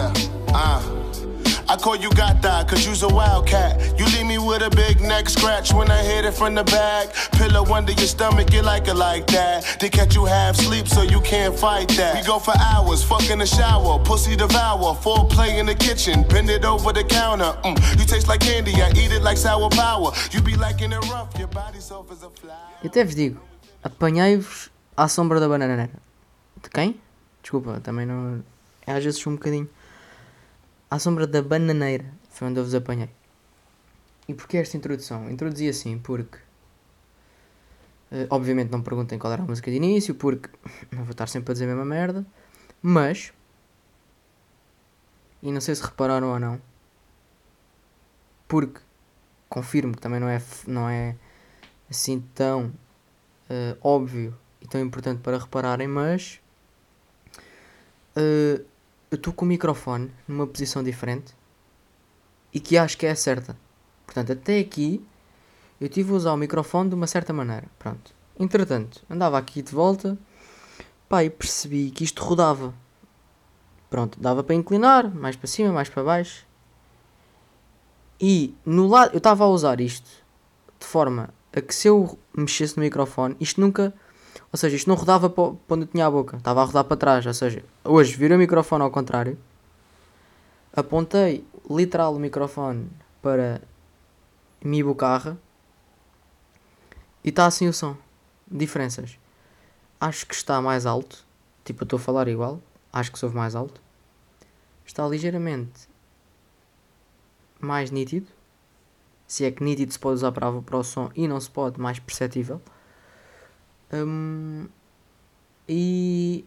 Yeah, 0.00 0.12
uh. 0.54 0.96
I 1.68 1.76
call 1.76 1.94
you 1.94 2.10
gata, 2.10 2.66
cause 2.68 2.84
you's 2.84 3.04
a 3.04 3.08
wildcat. 3.08 3.96
You 3.96 4.04
leave 4.06 4.26
me 4.26 4.38
with 4.38 4.62
a 4.62 4.70
big 4.70 5.00
neck 5.00 5.28
scratch 5.28 5.72
when 5.72 5.88
I 5.88 6.02
hit 6.02 6.24
it 6.24 6.32
from 6.32 6.56
the 6.56 6.64
back. 6.64 7.14
Pillow 7.32 7.64
under 7.72 7.92
your 7.92 8.08
stomach, 8.08 8.52
you 8.52 8.62
like 8.62 8.88
it 8.88 8.96
like 8.96 9.28
that. 9.28 9.76
They 9.78 9.88
catch 9.88 10.16
you 10.16 10.24
half 10.24 10.56
sleep, 10.56 10.88
so 10.88 11.02
you 11.02 11.20
can't 11.20 11.56
fight 11.56 11.88
that. 11.90 12.16
We 12.16 12.26
go 12.26 12.40
for 12.40 12.54
hours, 12.58 13.04
fuck 13.04 13.30
in 13.30 13.38
the 13.38 13.46
shower, 13.46 14.00
pussy 14.02 14.34
devour, 14.34 14.96
full 14.96 15.26
play 15.26 15.60
in 15.60 15.66
the 15.66 15.76
kitchen, 15.76 16.24
bend 16.28 16.50
it 16.50 16.64
over 16.64 16.92
the 16.92 17.04
counter. 17.04 17.52
Mm. 17.62 17.76
You 18.00 18.04
taste 18.04 18.26
like 18.26 18.40
candy, 18.40 18.72
I 18.82 18.90
eat 18.96 19.12
it 19.12 19.22
like 19.22 19.36
sour 19.36 19.70
power. 19.70 20.10
You 20.32 20.40
be 20.42 20.56
liking 20.56 20.90
it 20.90 21.04
rough, 21.12 21.38
your 21.38 21.48
body 21.48 21.78
soft 21.80 22.10
as 22.10 22.24
a 22.24 22.30
flower. 22.30 22.80
Eu 22.82 22.88
até 22.88 23.04
vos 23.04 23.14
digo, 23.14 23.38
apanhei-vos 23.84 24.70
à 24.96 25.06
sombra 25.06 25.38
da 25.38 25.46
bananeira. 25.46 25.88
De 26.60 26.68
quem? 26.68 27.00
Desculpa, 27.42 27.80
também 27.80 28.06
não. 28.06 28.42
É 28.84 28.92
às 28.92 29.04
vezes 29.04 29.24
um 29.24 29.36
bocadinho. 29.36 29.68
À 30.90 30.98
sombra 30.98 31.26
da 31.26 31.40
bananeira 31.42 32.06
foi 32.30 32.48
onde 32.48 32.60
eu 32.60 32.64
vos 32.64 32.74
apanhei. 32.74 33.08
E 34.28 34.34
porquê 34.34 34.58
esta 34.58 34.76
introdução? 34.76 35.30
Introduzi 35.30 35.68
assim 35.68 35.98
porque. 35.98 36.38
eh, 38.12 38.26
obviamente 38.30 38.70
não 38.70 38.82
perguntem 38.82 39.18
qual 39.18 39.32
era 39.32 39.42
a 39.42 39.46
música 39.46 39.70
de 39.70 39.76
início, 39.76 40.14
porque 40.14 40.48
não 40.92 41.04
vou 41.04 41.12
estar 41.12 41.28
sempre 41.28 41.52
a 41.52 41.54
dizer 41.54 41.64
a 41.66 41.68
mesma 41.68 41.84
merda. 41.84 42.24
Mas. 42.82 43.32
E 45.42 45.50
não 45.52 45.60
sei 45.60 45.74
se 45.74 45.82
repararam 45.82 46.28
ou 46.32 46.38
não. 46.38 46.60
Porque 48.48 48.80
confirmo 49.48 49.94
que 49.94 50.00
também 50.00 50.20
não 50.20 50.28
é, 50.28 50.42
não 50.66 50.88
é 50.88 51.16
assim 51.90 52.20
tão 52.34 52.72
eh, 53.50 53.76
óbvio 53.82 54.36
e 54.60 54.66
tão 54.68 54.80
importante 54.80 55.20
para 55.22 55.38
repararem, 55.38 55.88
mas 55.88 56.40
eh, 58.16 58.60
eu 59.10 59.16
estou 59.16 59.32
com 59.32 59.44
o 59.44 59.48
microfone 59.48 60.10
numa 60.26 60.46
posição 60.46 60.82
diferente 60.82 61.34
e 62.52 62.60
que 62.60 62.76
acho 62.78 62.96
que 62.96 63.06
é 63.06 63.10
a 63.10 63.16
certa. 63.16 63.56
Portanto, 64.06 64.32
até 64.32 64.58
aqui 64.58 65.04
eu 65.80 65.88
tive 65.88 66.12
a 66.12 66.14
usar 66.14 66.32
o 66.32 66.36
microfone 66.36 66.88
de 66.88 66.94
uma 66.94 67.06
certa 67.06 67.32
maneira. 67.32 67.66
Pronto. 67.78 68.14
Entretanto, 68.38 69.02
andava 69.08 69.38
aqui 69.38 69.62
de 69.62 69.72
volta, 69.72 70.18
pá, 71.08 71.24
e 71.24 71.30
percebi 71.30 71.90
que 71.90 72.04
isto 72.04 72.22
rodava. 72.22 72.72
Pronto, 73.88 74.20
dava 74.20 74.44
para 74.44 74.54
inclinar, 74.54 75.12
mais 75.14 75.36
para 75.36 75.48
cima, 75.48 75.72
mais 75.72 75.88
para 75.88 76.04
baixo. 76.04 76.46
E 78.20 78.54
no 78.64 78.86
lado, 78.86 79.12
eu 79.12 79.18
estava 79.18 79.44
a 79.44 79.48
usar 79.48 79.80
isto 79.80 80.08
de 80.78 80.86
forma 80.86 81.30
a 81.52 81.60
que 81.60 81.74
se 81.74 81.88
eu 81.88 82.18
mexesse 82.36 82.76
no 82.76 82.82
microfone, 82.82 83.36
isto 83.40 83.60
nunca. 83.60 83.92
Ou 84.52 84.58
seja, 84.58 84.76
isto 84.76 84.88
não 84.88 84.96
rodava 84.96 85.30
para 85.30 85.44
onde 85.68 85.84
eu 85.84 85.86
tinha 85.86 86.06
a 86.06 86.10
boca, 86.10 86.36
estava 86.36 86.62
a 86.62 86.64
rodar 86.64 86.84
para 86.84 86.96
trás. 86.96 87.26
Ou 87.26 87.34
seja, 87.34 87.64
hoje 87.84 88.16
virei 88.16 88.36
o 88.36 88.40
microfone 88.40 88.82
ao 88.82 88.90
contrário, 88.90 89.38
apontei 90.72 91.44
literal 91.68 92.14
o 92.14 92.18
microfone 92.18 92.90
para 93.22 93.60
minha 94.62 94.84
bocarra 94.84 95.38
e 97.22 97.28
está 97.28 97.46
assim 97.46 97.68
o 97.68 97.72
som. 97.72 97.96
Diferenças. 98.50 99.16
Acho 100.00 100.26
que 100.26 100.34
está 100.34 100.60
mais 100.60 100.86
alto, 100.86 101.24
tipo 101.64 101.82
eu 101.82 101.84
estou 101.84 101.98
a 101.98 102.00
falar 102.00 102.26
igual, 102.26 102.60
acho 102.92 103.12
que 103.12 103.18
sou 103.18 103.30
mais 103.30 103.54
alto. 103.54 103.80
Está 104.84 105.06
ligeiramente 105.06 105.88
mais 107.60 107.90
nítido 107.90 108.26
se 109.30 109.44
é 109.44 109.50
que 109.52 109.62
nítido 109.62 109.92
se 109.92 109.98
pode 109.98 110.14
usar 110.14 110.32
para, 110.32 110.50
para 110.60 110.76
o 110.76 110.82
som 110.82 111.08
e 111.14 111.28
não 111.28 111.40
se 111.40 111.48
pode, 111.48 111.80
mais 111.80 112.00
perceptível. 112.00 112.60
Hum, 113.92 114.68
e 115.68 116.44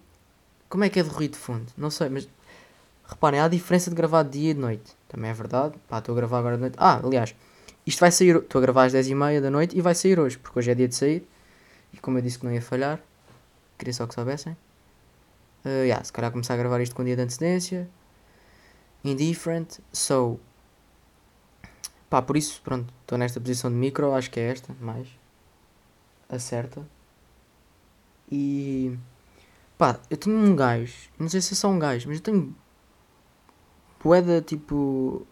como 0.70 0.84
é 0.84 0.90
que 0.90 1.00
é 1.00 1.04
de 1.04 1.10
ruído 1.10 1.34
de 1.34 1.38
fundo? 1.38 1.72
Não 1.78 1.90
sei, 1.90 2.10
mas 2.10 2.28
reparem, 3.06 3.40
há 3.40 3.46
a 3.46 3.48
diferença 3.48 3.90
de 3.90 3.96
gravar 3.96 4.24
de 4.24 4.40
dia 4.40 4.52
e 4.52 4.54
de 4.54 4.60
noite. 4.60 4.96
Também 5.08 5.30
é 5.30 5.34
verdade. 5.34 5.76
Pá, 5.88 6.00
estou 6.00 6.14
a 6.14 6.16
gravar 6.16 6.40
agora 6.40 6.56
de 6.56 6.62
noite. 6.62 6.76
Ah, 6.78 7.00
aliás, 7.04 7.36
isto 7.86 8.00
vai 8.00 8.12
sair. 8.12 8.38
Estou 8.38 8.60
a 8.60 8.62
gravar 8.62 8.86
às 8.86 8.94
10h30 8.94 9.42
da 9.42 9.50
noite 9.52 9.78
e 9.78 9.82
vai 9.82 9.96
sair 9.96 10.20
hoje, 10.20 10.38
porque 10.38 10.60
hoje 10.60 10.72
é 10.72 10.76
dia 10.76 10.88
de 10.88 10.96
sair. 10.96 11.28
E 11.94 11.98
como 11.98 12.18
eu 12.18 12.22
disse 12.22 12.40
que 12.40 12.46
não 12.46 12.54
ia 12.54 12.62
falhar, 12.62 13.00
queria 13.78 13.94
só 13.94 14.08
que 14.08 14.14
soubessem. 14.14 14.54
Uh, 15.66 15.84
yeah, 15.84 16.04
se 16.04 16.12
calhar 16.12 16.32
começar 16.32 16.56
a 16.56 16.58
gravar 16.58 16.82
isto 16.82 16.96
com 16.96 17.04
um 17.04 17.06
dia 17.06 17.16
de 17.16 17.22
antecedência. 17.22 17.88
Indifferent. 19.04 19.80
So, 19.92 20.40
Pá, 22.14 22.22
por 22.22 22.38
isso, 22.38 22.62
pronto, 22.62 22.94
estou 23.02 23.18
nesta 23.18 23.42
posição 23.42 23.72
de 23.72 23.76
micro, 23.76 24.14
acho 24.14 24.30
que 24.30 24.40
é 24.40 24.52
esta, 24.52 24.72
mais. 24.80 25.08
Acerta. 26.30 26.86
E. 28.34 28.98
Pá, 29.78 30.00
eu 30.10 30.18
tenho 30.18 30.36
um 30.36 30.56
gajo, 30.56 30.92
não 31.20 31.30
sei 31.30 31.40
se 31.40 31.54
é 31.54 31.56
só 31.56 31.70
um 31.70 31.78
gajo, 31.78 32.08
mas 32.08 32.18
eu 32.18 32.24
tenho. 32.24 32.56
Boeda 34.04 34.42
tipo. 34.42 35.28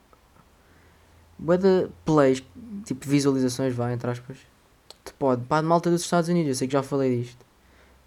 Boeda 1.40 1.90
plays, 2.06 2.44
tipo 2.85 3.09
visualizações, 3.09 3.73
vai, 3.73 3.94
entre 3.94 4.11
aspas. 4.11 4.38
De 5.03 5.13
pode, 5.13 5.44
pá, 5.45 5.61
de 5.61 5.67
malta 5.67 5.90
dos 5.90 6.01
Estados 6.01 6.29
Unidos, 6.29 6.50
eu 6.50 6.56
sei 6.56 6.67
que 6.67 6.73
já 6.73 6.84
falei 6.84 7.23
disto. 7.23 7.44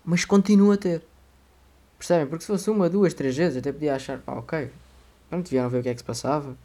Mas 0.05 0.25
continua 0.25 0.75
a 0.75 0.77
ter. 0.77 1.03
Percebem? 1.99 2.29
Porque 2.29 2.43
se 2.43 2.47
fosse 2.47 2.71
uma, 2.71 2.89
duas, 2.89 3.15
três 3.15 3.37
vezes, 3.37 3.57
eu 3.57 3.61
até 3.61 3.73
podia 3.73 3.97
achar, 3.97 4.19
pá, 4.21 4.35
ok. 4.35 4.71
Pronto, 5.29 5.51
vieram 5.51 5.69
ver 5.69 5.81
o 5.81 5.83
que 5.83 5.89
é 5.89 5.95
que 5.95 5.99
se 5.99 6.05
passava. 6.05 6.57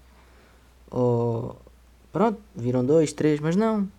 Ou 0.92 1.60
pronto, 2.12 2.40
viram 2.56 2.86
dois, 2.86 3.12
três, 3.12 3.40
mas 3.40 3.56
não. 3.56 3.90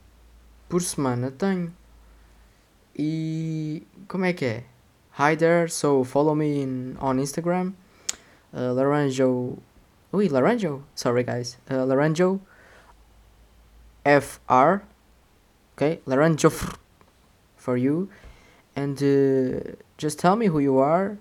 Por 0.68 0.82
semana 0.82 1.32
tenho. 1.32 1.72
E 3.02 3.86
como 4.06 4.26
é 4.26 4.34
que 4.34 4.44
é? 4.44 4.64
Hi 5.18 5.34
there, 5.34 5.70
so 5.70 6.04
follow 6.04 6.34
me 6.34 6.60
in, 6.60 6.98
on 7.00 7.16
Instagram. 7.16 7.72
Uh, 8.52 8.74
Laranjo. 8.74 9.56
Ui, 10.12 10.28
Laranjo. 10.28 10.82
Sorry 10.94 11.22
guys. 11.22 11.56
Uh, 11.70 11.86
Laranjo. 11.86 12.40
FR. 14.04 14.82
Okay, 15.74 16.00
Laranjo 16.06 16.76
for 17.56 17.78
you. 17.78 18.10
And 18.76 19.02
uh, 19.02 19.76
just 19.96 20.18
tell 20.18 20.36
me 20.36 20.48
who 20.48 20.58
you 20.58 20.76
are. 20.76 21.16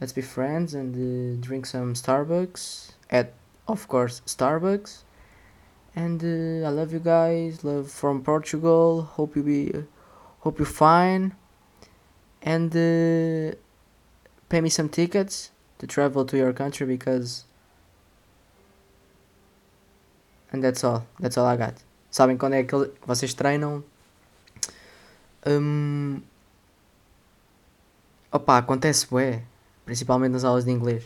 Let's 0.00 0.12
be 0.12 0.22
friends 0.22 0.74
and 0.74 0.94
uh, 0.94 1.44
drink 1.44 1.66
some 1.66 1.94
Starbucks. 1.94 2.92
At, 3.10 3.32
of 3.66 3.88
course, 3.88 4.22
Starbucks 4.26 5.02
and 5.96 6.22
uh, 6.22 6.68
I 6.68 6.70
love 6.70 6.92
you 6.92 7.00
guys. 7.00 7.64
Love 7.64 7.90
from 7.90 8.22
Portugal. 8.22 9.02
Hope 9.02 9.34
you 9.34 9.42
be, 9.42 9.72
hope 10.40 10.58
you're 10.58 10.66
fine, 10.66 11.32
and 12.42 12.70
uh, 12.74 13.54
pay 14.48 14.60
me 14.60 14.70
some 14.70 14.88
tickets 14.88 15.50
to 15.78 15.86
travel 15.86 16.24
to 16.24 16.36
your 16.36 16.52
country 16.52 16.86
because. 16.86 17.44
And 20.52 20.62
that's 20.62 20.82
all. 20.82 21.06
That's 21.20 21.38
all 21.38 21.46
I 21.46 21.56
got. 21.56 21.74
Sabem 22.10 22.36
quando 22.36 22.54
é 22.54 22.64
que 22.64 22.74
vocês 23.06 23.34
treinam? 23.34 23.84
Hum, 25.46 26.20
opa, 28.32 28.58
acontece 28.58 29.06
bué, 29.06 29.42
principalmente 29.86 30.32
nas 30.32 30.44
aulas 30.44 30.64
de 30.64 30.72
inglês. 30.72 31.04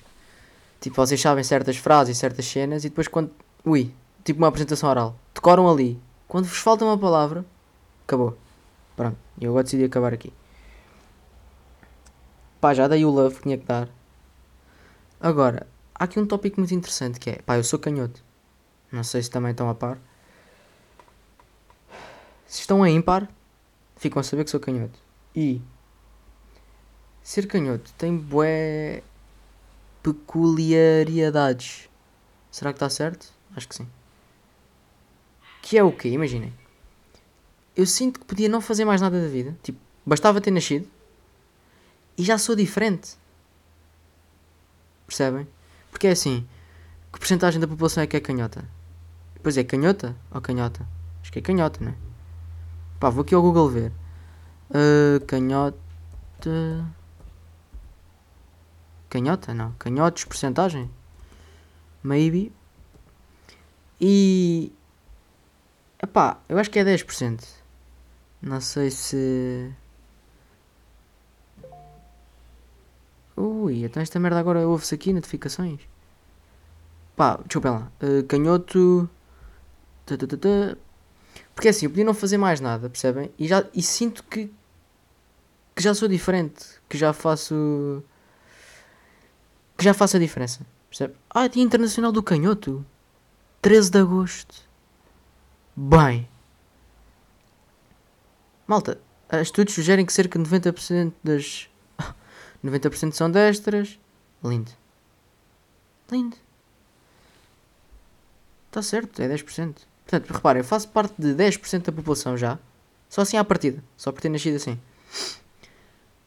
Tipo, 0.81 0.97
vocês 0.97 1.21
sabem 1.21 1.45
certas 1.45 1.77
frases 1.77 2.17
e 2.17 2.21
certas 2.21 2.47
cenas 2.47 2.85
e 2.85 2.89
depois 2.89 3.07
quando. 3.07 3.31
Ui, 3.65 3.93
tipo 4.25 4.39
uma 4.39 4.49
apresentação 4.49 4.89
oral. 4.89 5.17
Decoram 5.35 5.71
ali. 5.71 6.01
Quando 6.27 6.47
vos 6.47 6.59
falta 6.59 6.85
uma 6.85 6.99
palavra, 6.99 7.45
acabou. 8.05 8.37
Pronto, 8.97 9.19
eu 9.41 9.51
agora 9.51 9.65
decidi 9.65 9.85
acabar 9.85 10.13
aqui. 10.13 10.33
Pá, 12.61 12.73
já 12.73 12.89
dei 12.89 13.05
o 13.05 13.11
love 13.11 13.37
que 13.37 13.43
tinha 13.43 13.59
que 13.59 13.67
dar. 13.67 13.89
Agora, 15.21 15.67
há 15.95 16.05
aqui 16.05 16.19
um 16.19 16.27
tópico 16.27 16.61
muito 16.61 16.75
interessante 16.75 17.19
que 17.19 17.31
é, 17.31 17.43
pá, 17.43 17.57
eu 17.57 17.65
sou 17.65 17.79
canhoto. 17.79 18.23
Não 18.91 19.03
sei 19.03 19.23
se 19.23 19.31
também 19.31 19.51
estão 19.51 19.69
a 19.69 19.75
par. 19.75 19.99
Se 22.47 22.61
estão 22.61 22.83
a 22.83 22.91
ímpar, 22.91 23.29
ficam 23.97 24.21
a 24.21 24.23
saber 24.23 24.45
que 24.45 24.51
sou 24.51 24.61
canhoto. 24.61 24.99
E 25.35 25.61
ser 27.23 27.47
canhoto 27.47 27.93
tem 27.95 28.17
bué 28.17 29.03
peculiaridades. 30.03 31.89
Será 32.51 32.73
que 32.73 32.77
está 32.77 32.89
certo? 32.89 33.33
Acho 33.57 33.67
que 33.67 33.75
sim. 33.75 33.89
Que 35.63 35.79
é 35.79 35.83
o 35.83 35.91
quê? 35.91 36.11
Imaginem. 36.11 36.53
Eu 37.77 37.87
sinto 37.87 38.21
que 38.21 38.27
podia 38.27 38.49
não 38.49 38.61
fazer 38.61 38.85
mais 38.85 39.01
nada 39.01 39.21
da 39.21 39.29
vida. 39.29 39.57
Tipo, 39.63 39.79
bastava 40.07 40.41
ter 40.41 40.51
nascido. 40.51 40.89
E 42.17 42.23
já 42.23 42.39
sou 42.39 42.55
diferente. 42.55 43.17
Percebem? 45.07 45.47
Porque 45.91 46.07
é 46.07 46.11
assim. 46.13 46.47
Que 47.13 47.19
porcentagem 47.19 47.61
da 47.61 47.67
população 47.67 48.03
é 48.03 48.07
que 48.07 48.17
é 48.17 48.21
canhota? 48.21 48.65
Pois 49.43 49.57
é, 49.57 49.65
canhota 49.65 50.17
ou 50.31 50.41
canhota? 50.41 50.87
Acho 51.21 51.33
que 51.33 51.39
é 51.39 51.43
canhota, 51.43 51.85
né? 51.85 51.95
Pá, 52.99 53.11
vou 53.11 53.23
aqui 53.23 53.35
ao 53.35 53.43
Google 53.43 53.69
ver. 53.69 53.93
Ah, 54.71 55.21
canhota. 55.27 55.79
Canhota? 59.09 59.55
Não. 59.55 59.73
Canhotos, 59.73 60.25
porcentagem? 60.25 60.91
Maybe. 62.03 62.53
E. 64.01 64.73
Epá, 66.03 66.41
eu 66.49 66.59
acho 66.59 66.71
que 66.71 66.79
é 66.79 66.85
10%. 66.85 67.64
Não 68.45 68.61
sei 68.61 68.91
se. 68.91 69.73
Ui, 73.35 73.85
então 73.85 74.03
esta 74.03 74.21
merda 74.21 74.39
agora 74.39 74.69
ouve-se 74.69 74.95
aqui 74.95 75.15
notificações. 75.15 75.81
Pá, 77.17 77.39
desculpem 77.39 77.71
lá. 77.73 77.91
Uh, 78.03 78.23
canhoto. 78.25 79.09
Tã, 80.05 80.19
Porque 81.55 81.69
assim, 81.69 81.87
eu 81.87 81.91
podia 81.91 82.05
não 82.05 82.13
fazer 82.13 82.37
mais 82.37 82.61
nada, 82.61 82.91
percebem? 82.91 83.33
E, 83.39 83.49
já, 83.49 83.65
e 83.73 83.83
sinto 83.83 84.23
que. 84.25 84.53
que 85.75 85.83
já 85.83 85.95
sou 85.95 86.07
diferente. 86.07 86.67
Que 86.87 86.99
já 86.99 87.15
faço. 87.15 88.05
que 89.79 89.85
já 89.85 89.95
faço 89.95 90.19
a 90.19 90.21
diferença. 90.21 90.67
Percebe? 90.91 91.15
Ah, 91.31 91.49
Dia 91.49 91.63
Internacional 91.63 92.13
do 92.13 92.23
Canhoto. 92.23 92.85
13 93.63 93.91
de 93.91 93.99
Agosto. 93.99 94.55
Bem. 95.75 96.29
Malta, 98.67 98.99
estudos 99.43 99.75
sugerem 99.75 100.07
que 100.07 100.13
cerca 100.13 100.39
de 100.39 100.45
90% 100.49 101.13
das. 101.23 101.69
90% 102.65 103.13
são 103.13 103.31
destras. 103.31 103.99
Lindo. 104.43 104.71
Lindo. 106.11 106.37
Está 108.69 108.83
certo, 108.83 109.21
é 109.23 109.29
10%. 109.29 109.77
Portanto, 110.05 110.31
reparem, 110.33 110.61
eu 110.61 110.65
faço 110.65 110.89
parte 110.89 111.15
de 111.19 111.35
10% 111.35 111.85
da 111.85 111.93
população 111.93 112.37
já. 112.37 112.59
Só 113.09 113.23
assim 113.23 113.37
à 113.37 113.45
partida. 113.45 113.83
Só 113.97 114.11
por 114.11 114.21
ter 114.21 114.29
nascido 114.29 114.57
assim. 114.57 114.79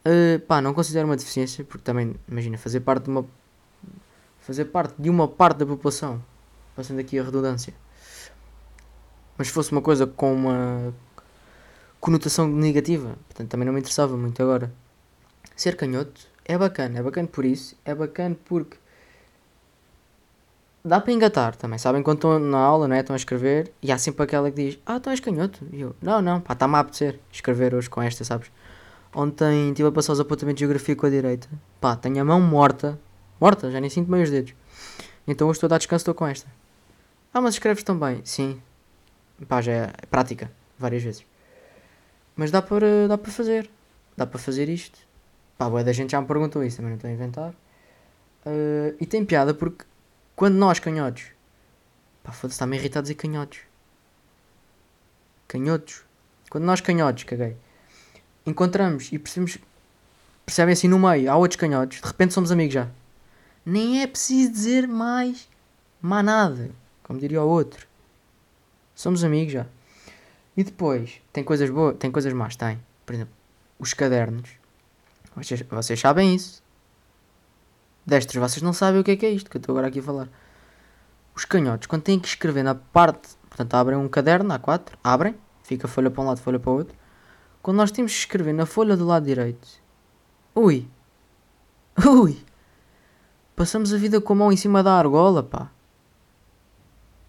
Uh, 0.06 0.40
pá, 0.46 0.60
não 0.60 0.72
considero 0.72 1.06
uma 1.06 1.16
deficiência, 1.16 1.64
porque 1.64 1.84
também, 1.84 2.14
imagina, 2.26 2.56
fazer 2.56 2.80
parte 2.80 3.04
de 3.04 3.10
uma. 3.10 3.26
Fazer 4.40 4.64
parte 4.66 4.94
de 4.98 5.10
uma 5.10 5.28
parte 5.28 5.58
da 5.58 5.66
população. 5.66 6.24
Passando 6.74 7.00
aqui 7.00 7.18
a 7.18 7.22
redundância. 7.22 7.74
Mas 9.36 9.48
se 9.48 9.52
fosse 9.52 9.70
uma 9.70 9.82
coisa 9.82 10.06
com 10.06 10.32
uma 10.32 10.94
conotação 12.00 12.46
negativa, 12.48 13.16
portanto 13.26 13.50
também 13.50 13.66
não 13.66 13.72
me 13.72 13.80
interessava 13.80 14.16
muito 14.16 14.42
agora. 14.42 14.72
Ser 15.56 15.76
canhoto 15.76 16.26
é 16.44 16.56
bacana, 16.56 16.98
é 16.98 17.02
bacana 17.02 17.28
por 17.28 17.44
isso, 17.44 17.76
é 17.84 17.94
bacana 17.94 18.36
porque 18.44 18.76
dá 20.84 21.00
para 21.00 21.12
engatar 21.12 21.56
também. 21.56 21.78
Sabem 21.78 22.02
quando 22.02 22.18
estão 22.18 22.38
na 22.38 22.58
aula, 22.58 22.88
não 22.88 22.96
é? 22.96 23.00
Estão 23.00 23.14
a 23.14 23.16
escrever 23.16 23.72
e 23.82 23.92
há 23.92 23.98
sempre 23.98 24.22
aquela 24.22 24.50
que 24.50 24.56
diz: 24.56 24.78
Ah, 24.86 24.96
então 24.96 25.10
és 25.10 25.20
canhoto. 25.20 25.66
E 25.72 25.80
eu: 25.80 25.94
Não, 26.00 26.22
não, 26.22 26.40
pá, 26.40 26.54
está-me 26.54 26.74
a 26.76 26.80
apetecer 26.80 27.18
escrever 27.32 27.74
hoje 27.74 27.90
com 27.90 28.00
esta, 28.00 28.24
sabes? 28.24 28.50
Ontem 29.14 29.70
estive 29.70 29.88
a 29.88 29.92
passar 29.92 30.12
os 30.12 30.20
apontamentos 30.20 30.58
de 30.58 30.64
geografia 30.64 30.96
com 30.96 31.06
a 31.06 31.10
direita. 31.10 31.48
Pá, 31.80 31.96
tenho 31.96 32.20
a 32.20 32.24
mão 32.24 32.40
morta. 32.40 32.98
Morta, 33.40 33.70
já 33.70 33.80
nem 33.80 33.90
sinto 33.90 34.10
meio 34.10 34.24
os 34.24 34.30
dedos. 34.30 34.54
Então 35.26 35.48
hoje 35.48 35.56
estou 35.56 35.66
a 35.66 35.70
dar 35.70 35.78
descanso, 35.78 36.02
estou 36.02 36.14
com 36.14 36.26
esta. 36.26 36.46
Ah, 37.32 37.40
mas 37.40 37.54
escreves 37.54 37.82
também? 37.82 38.20
Sim. 38.24 38.60
Pá, 39.46 39.60
já 39.60 39.72
é 39.72 39.92
prática, 40.10 40.50
várias 40.78 41.02
vezes. 41.02 41.24
Mas 42.38 42.52
dá 42.52 42.62
para, 42.62 43.08
dá 43.08 43.18
para 43.18 43.32
fazer. 43.32 43.68
Dá 44.16 44.24
para 44.24 44.38
fazer 44.38 44.68
isto. 44.68 44.96
Pá, 45.58 45.68
boa 45.68 45.82
da 45.82 45.92
gente 45.92 46.12
já 46.12 46.20
me 46.20 46.26
perguntou 46.28 46.62
isso, 46.62 46.76
também 46.76 46.90
não 46.90 46.96
estou 46.96 47.10
a 47.10 47.12
inventar. 47.12 47.50
Uh, 48.46 48.94
e 49.00 49.04
tem 49.04 49.24
piada 49.24 49.52
porque 49.52 49.84
quando 50.36 50.54
nós, 50.54 50.78
canhotos. 50.78 51.32
Pá, 52.22 52.30
foda-se, 52.30 52.54
está-me 52.54 52.76
irritado 52.76 53.02
dizer 53.02 53.16
canhotos. 53.16 53.58
Canhotos. 55.48 56.04
Quando 56.48 56.62
nós, 56.62 56.80
canhotos, 56.80 57.24
caguei. 57.24 57.56
Encontramos 58.46 59.10
e 59.12 59.18
percebemos. 59.18 59.58
Percebem 60.46 60.74
assim 60.74 60.86
no 60.86 60.98
meio, 60.98 61.32
há 61.32 61.36
outros 61.36 61.60
canhotos. 61.60 62.00
De 62.00 62.06
repente 62.06 62.34
somos 62.34 62.52
amigos 62.52 62.74
já. 62.74 62.88
Nem 63.66 64.00
é 64.00 64.06
preciso 64.06 64.52
dizer 64.52 64.86
mais. 64.86 65.48
Má 66.00 66.22
nada. 66.22 66.70
Como 67.02 67.18
diria 67.18 67.42
o 67.42 67.48
outro. 67.48 67.84
Somos 68.94 69.24
amigos 69.24 69.52
já. 69.54 69.66
E 70.58 70.64
depois, 70.64 71.22
tem 71.32 71.44
coisas 71.44 71.70
boas, 71.70 71.96
tem 71.98 72.10
coisas 72.10 72.32
más, 72.32 72.56
tem. 72.56 72.80
Por 73.06 73.14
exemplo, 73.14 73.32
os 73.78 73.94
cadernos. 73.94 74.50
Vocês, 75.36 75.62
vocês 75.62 76.00
sabem 76.00 76.34
isso. 76.34 76.60
Destros, 78.04 78.42
vocês 78.42 78.60
não 78.60 78.72
sabem 78.72 79.00
o 79.00 79.04
que 79.04 79.12
é 79.12 79.16
que 79.16 79.24
é 79.24 79.30
isto 79.30 79.48
que 79.48 79.56
eu 79.56 79.60
estou 79.60 79.72
agora 79.72 79.86
aqui 79.86 80.00
a 80.00 80.02
falar. 80.02 80.28
Os 81.32 81.44
canhotos, 81.44 81.86
quando 81.86 82.02
têm 82.02 82.18
que 82.18 82.26
escrever 82.26 82.64
na 82.64 82.74
parte, 82.74 83.36
portanto, 83.48 83.72
abrem 83.74 83.96
um 83.96 84.08
caderno 84.08 84.52
A4, 84.52 84.94
abrem, 85.04 85.36
fica 85.62 85.86
folha 85.86 86.10
para 86.10 86.24
um 86.24 86.26
lado, 86.26 86.40
folha 86.40 86.58
para 86.58 86.70
o 86.72 86.74
outro. 86.74 86.96
Quando 87.62 87.76
nós 87.76 87.92
temos 87.92 88.10
que 88.10 88.18
escrever 88.18 88.52
na 88.52 88.66
folha 88.66 88.96
do 88.96 89.06
lado 89.06 89.26
direito, 89.26 89.68
ui, 90.56 90.88
ui, 92.04 92.36
passamos 93.54 93.94
a 93.94 93.96
vida 93.96 94.20
com 94.20 94.32
a 94.32 94.36
mão 94.36 94.52
em 94.52 94.56
cima 94.56 94.82
da 94.82 94.94
argola, 94.94 95.40
pá. 95.40 95.70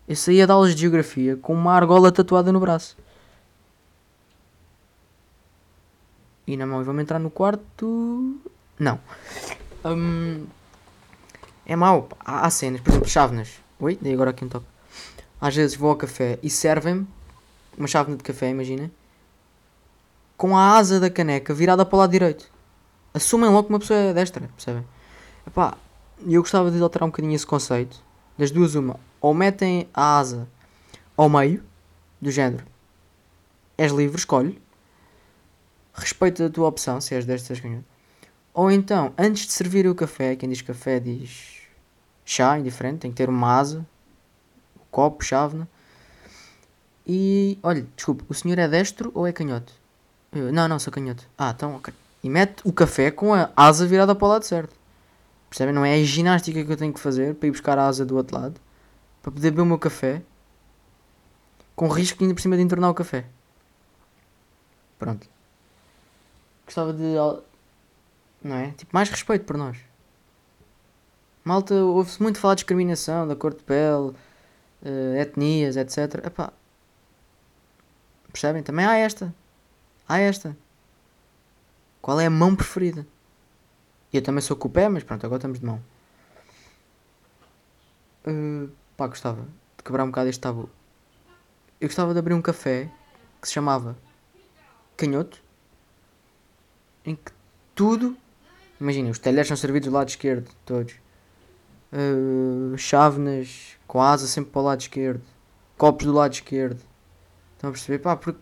Eu 0.07 0.15
saía 0.15 0.47
de 0.47 0.51
aulas 0.51 0.73
de 0.73 0.81
geografia 0.81 1.37
com 1.37 1.53
uma 1.53 1.75
argola 1.75 2.11
tatuada 2.11 2.51
no 2.51 2.59
braço. 2.59 2.97
E 6.49 6.57
na 6.57 6.65
mão, 6.65 6.81
e 6.81 6.83
vamos 6.83 7.03
entrar 7.03 7.19
no 7.19 7.29
quarto. 7.29 8.41
Não. 8.79 8.99
Um, 9.85 10.47
é 11.63 11.75
mau. 11.75 12.09
Há, 12.25 12.47
há 12.47 12.49
cenas, 12.49 12.81
por 12.81 12.89
exemplo, 12.89 13.07
chávenas. 13.07 13.49
Oi, 13.79 13.99
dei 14.01 14.15
agora 14.15 14.31
aqui 14.31 14.43
um 14.43 14.49
toque. 14.49 14.65
Às 15.39 15.55
vezes 15.55 15.77
vou 15.77 15.91
ao 15.91 15.95
café 15.95 16.39
e 16.41 16.49
servem-me 16.49 17.07
uma 17.77 17.87
chávena 17.87 18.17
de 18.17 18.23
café, 18.23 18.49
imagina, 18.49 18.89
com 20.35 20.57
a 20.57 20.75
asa 20.75 20.99
da 20.99 21.07
caneca 21.07 21.53
virada 21.53 21.85
para 21.85 21.95
o 21.95 21.99
lado 21.99 22.09
direito. 22.09 22.49
Assumem 23.13 23.51
logo 23.51 23.65
que 23.67 23.69
uma 23.69 23.79
pessoa 23.79 23.99
é 23.99 24.11
destra, 24.11 24.49
percebem? 24.55 24.83
Epá, 25.45 25.77
eu 26.25 26.41
gostava 26.41 26.71
de 26.71 26.81
alterar 26.81 27.05
um 27.05 27.11
bocadinho 27.11 27.35
esse 27.35 27.45
conceito. 27.45 28.01
Das 28.39 28.49
duas, 28.49 28.73
uma. 28.73 28.99
Ou 29.21 29.35
metem 29.35 29.87
a 29.93 30.17
asa 30.17 30.47
ao 31.15 31.29
meio, 31.29 31.63
do 32.19 32.31
género. 32.31 32.65
És 33.77 33.91
livre, 33.91 34.17
escolhe. 34.17 34.59
Respeita 35.99 36.45
a 36.45 36.49
tua 36.49 36.67
opção, 36.67 37.01
se 37.01 37.13
és 37.13 37.25
desta, 37.25 37.53
és 37.53 37.59
canhoto. 37.59 37.85
Ou 38.53 38.71
então, 38.71 39.13
antes 39.17 39.45
de 39.45 39.51
servir 39.51 39.85
o 39.85 39.93
café, 39.93 40.35
quem 40.35 40.49
diz 40.49 40.61
café 40.61 40.99
diz 40.99 41.59
chá, 42.25 42.57
indiferente, 42.57 42.99
tem 42.99 43.11
que 43.11 43.17
ter 43.17 43.27
uma 43.27 43.57
asa, 43.57 43.79
um 43.79 44.85
copo, 44.89 45.23
chávena. 45.23 45.67
E, 47.05 47.57
olha, 47.63 47.85
desculpe, 47.95 48.23
o 48.29 48.33
senhor 48.33 48.57
é 48.59 48.67
destro 48.67 49.11
ou 49.13 49.27
é 49.27 49.33
canhoto? 49.33 49.73
Eu, 50.31 50.53
não, 50.53 50.67
não, 50.67 50.79
sou 50.79 50.93
canhoto. 50.93 51.27
Ah, 51.37 51.53
então, 51.55 51.75
ok. 51.75 51.93
E 52.23 52.29
mete 52.29 52.61
o 52.63 52.71
café 52.71 53.11
com 53.11 53.33
a 53.33 53.49
asa 53.55 53.85
virada 53.87 54.13
para 54.13 54.25
o 54.25 54.29
lado 54.29 54.45
certo. 54.45 54.75
Percebem? 55.49 55.73
Não 55.73 55.83
é 55.83 55.95
a 55.95 56.03
ginástica 56.03 56.63
que 56.63 56.71
eu 56.71 56.77
tenho 56.77 56.93
que 56.93 56.99
fazer 56.99 57.33
para 57.35 57.47
ir 57.47 57.51
buscar 57.51 57.77
a 57.77 57.87
asa 57.87 58.05
do 58.05 58.15
outro 58.15 58.37
lado. 58.37 58.61
Para 59.21 59.31
poder 59.31 59.49
beber 59.49 59.63
o 59.63 59.65
meu 59.65 59.79
café. 59.79 60.21
Com 61.75 61.87
risco 61.87 62.21
ainda 62.23 62.35
por 62.35 62.41
cima 62.41 62.55
de 62.55 62.61
entornar 62.61 62.89
o 62.89 62.93
café. 62.93 63.25
Pronto. 64.99 65.27
Gostava 66.69 66.93
de. 66.93 67.15
Não 68.43 68.55
é? 68.55 68.69
Tipo, 68.73 68.91
mais 68.93 69.09
respeito 69.09 69.43
por 69.43 69.57
nós. 69.57 69.75
Malta, 71.43 71.73
ouve-se 71.73 72.21
muito 72.21 72.37
falar 72.37 72.53
de 72.53 72.59
discriminação, 72.59 73.27
da 73.27 73.35
cor 73.35 73.55
de 73.55 73.63
pele, 73.63 74.13
uh, 74.83 75.15
etnias, 75.19 75.75
etc. 75.75 76.23
Epá. 76.23 76.53
Percebem? 78.31 78.61
Também 78.61 78.85
há 78.85 78.97
esta. 78.97 79.33
Há 80.07 80.19
esta. 80.19 80.55
Qual 82.03 82.19
é 82.19 82.27
a 82.27 82.29
mão 82.29 82.55
preferida? 82.55 83.07
Eu 84.13 84.21
também 84.21 84.41
sou 84.41 84.55
com 84.55 84.67
o 84.67 84.71
pé, 84.71 84.87
mas 84.89 85.03
pronto, 85.03 85.25
agora 85.25 85.39
estamos 85.39 85.59
de 85.59 85.65
mão. 85.65 85.81
Uh, 88.27 88.69
pá, 88.95 89.07
gostava 89.07 89.41
de 89.75 89.83
quebrar 89.83 90.03
um 90.03 90.11
bocado 90.11 90.29
este 90.29 90.39
tabu. 90.39 90.69
Eu 91.81 91.87
gostava 91.87 92.13
de 92.13 92.19
abrir 92.19 92.35
um 92.35 92.43
café 92.43 92.91
que 93.41 93.47
se 93.47 93.55
chamava 93.55 93.97
Canhoto, 94.95 95.41
em 97.05 97.15
que 97.15 97.31
tudo. 97.75 98.17
Imaginem, 98.79 99.11
os 99.11 99.19
talheres 99.19 99.47
são 99.47 99.57
servidos 99.57 99.89
do 99.89 99.95
lado 99.95 100.09
esquerdo, 100.09 100.49
todos 100.65 100.95
uh, 101.91 102.77
chávenas 102.77 103.77
com 103.87 104.01
asa 104.01 104.27
sempre 104.27 104.51
para 104.51 104.61
o 104.61 104.65
lado 104.65 104.81
esquerdo, 104.81 105.21
copos 105.77 106.05
do 106.05 106.13
lado 106.13 106.33
esquerdo. 106.33 106.81
Estão 107.53 107.69
a 107.69 107.73
perceber? 107.73 107.99
Pá, 107.99 108.15
porque 108.15 108.39